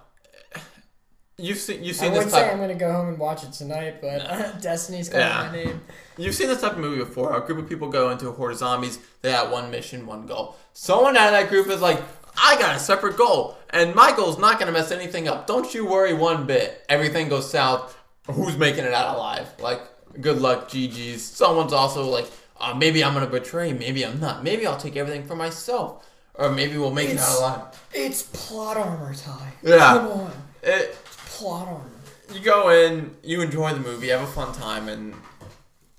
[1.39, 2.13] You've seen you've seen.
[2.13, 2.53] I would say type.
[2.53, 4.21] I'm gonna go home and watch it tonight, but
[4.63, 5.49] Destiny's calling Yeah.
[5.51, 5.81] my name.
[6.17, 7.37] You've seen this type of movie before.
[7.37, 8.99] A group of people go into a horde of zombies.
[9.21, 10.57] They have one mission, one goal.
[10.73, 12.03] Someone out of that group is like,
[12.43, 15.47] I got a separate goal, and my goal's not gonna mess anything up.
[15.47, 16.83] Don't you worry one bit.
[16.89, 17.99] Everything goes south.
[18.31, 19.47] Who's making it out alive?
[19.61, 19.83] Like,
[20.23, 21.23] good luck, GG's.
[21.23, 23.75] Someone's also like, uh, maybe I'm gonna betray.
[23.75, 24.43] Maybe I'm not.
[24.43, 27.61] Maybe I'll take everything for myself, or maybe we'll make it out alive.
[27.93, 29.53] It's plot armor, Ty.
[29.63, 29.79] Yeah.
[29.99, 30.33] Come on.
[30.63, 30.97] It,
[31.37, 31.91] Plot armor.
[32.35, 35.15] you go in, you enjoy the movie, have a fun time, and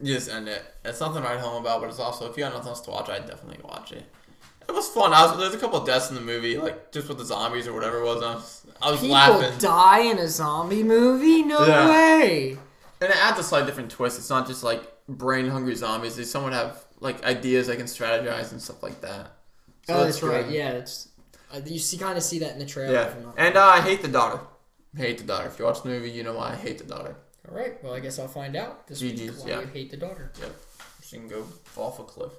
[0.02, 0.64] you just end it.
[0.86, 2.92] It's nothing to write home about, but it's also if you got nothing else to
[2.92, 4.04] watch, I'd definitely watch it.
[4.68, 5.14] It was fun.
[5.14, 7.74] I was, there's a couple deaths in the movie, like just with the zombies or
[7.74, 8.22] whatever it was.
[8.22, 11.44] I was, I was People laughing, die in a zombie movie?
[11.44, 11.90] No Yeah.
[11.90, 12.58] way.
[13.00, 14.18] and it adds a slight different twist.
[14.20, 16.18] It's not just like brain hungry zombies.
[16.18, 19.32] They somewhat have like ideas they can strategize and stuff like that.
[19.88, 20.50] So oh, it's that's right.
[20.50, 21.08] Yeah, it's
[21.54, 22.94] uh, you see, kind of see that in the trailer.
[22.94, 24.42] Yeah, if I'm not- and uh, I hate the daughter.
[24.98, 25.48] Hate the daughter.
[25.48, 27.16] If you watch the movie, you know why I hate the daughter.
[27.50, 27.82] All right.
[27.84, 29.62] Well, I guess I'll find out this week GG's, why yeah.
[29.62, 30.32] you hate the daughter.
[30.39, 30.52] Yep,
[31.04, 32.32] she can go fall off a cliff.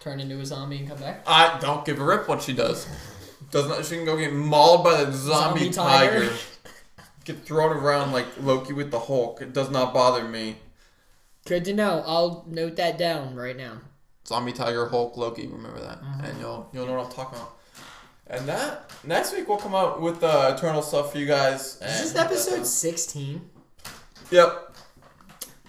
[0.00, 1.22] Turn into a zombie and come back.
[1.26, 2.86] I don't give a rip what she does.
[3.50, 3.84] Does not.
[3.84, 6.20] She can go get mauled by the zombie, Zombie tiger.
[6.26, 6.36] tiger.
[7.24, 9.42] Get thrown around like Loki with the Hulk.
[9.42, 10.58] It does not bother me.
[11.44, 12.04] Good to know.
[12.06, 13.78] I'll note that down right now.
[14.26, 15.48] Zombie tiger, Hulk, Loki.
[15.48, 16.24] Remember that, mm-hmm.
[16.24, 17.56] and you'll you'll know what I'm talking about.
[18.28, 21.76] And that next week we'll come out with the Eternal stuff for you guys.
[21.82, 23.48] Is this episode 16?
[24.30, 24.74] Yep.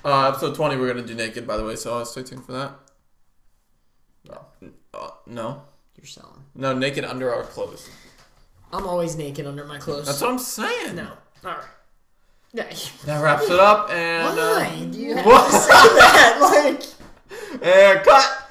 [0.03, 1.75] Uh, episode 20 we're gonna do naked, by the way.
[1.75, 2.71] So uh, stay tuned for that.
[4.27, 4.41] No.
[4.93, 5.61] Uh, no.
[5.97, 6.43] You're selling.
[6.55, 7.89] No, naked under our clothes.
[8.73, 10.07] I'm always naked under my clothes.
[10.07, 10.95] That's what I'm saying.
[10.95, 11.09] no.
[11.45, 11.63] All right.
[12.53, 12.73] Yeah.
[13.05, 15.45] That wraps it up, and Why uh, do you have what?
[15.45, 16.37] to say that?
[16.41, 16.83] Like.
[17.61, 18.49] and cut.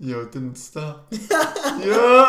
[0.00, 1.08] Yo, it didn't stop.
[1.12, 2.26] yeah.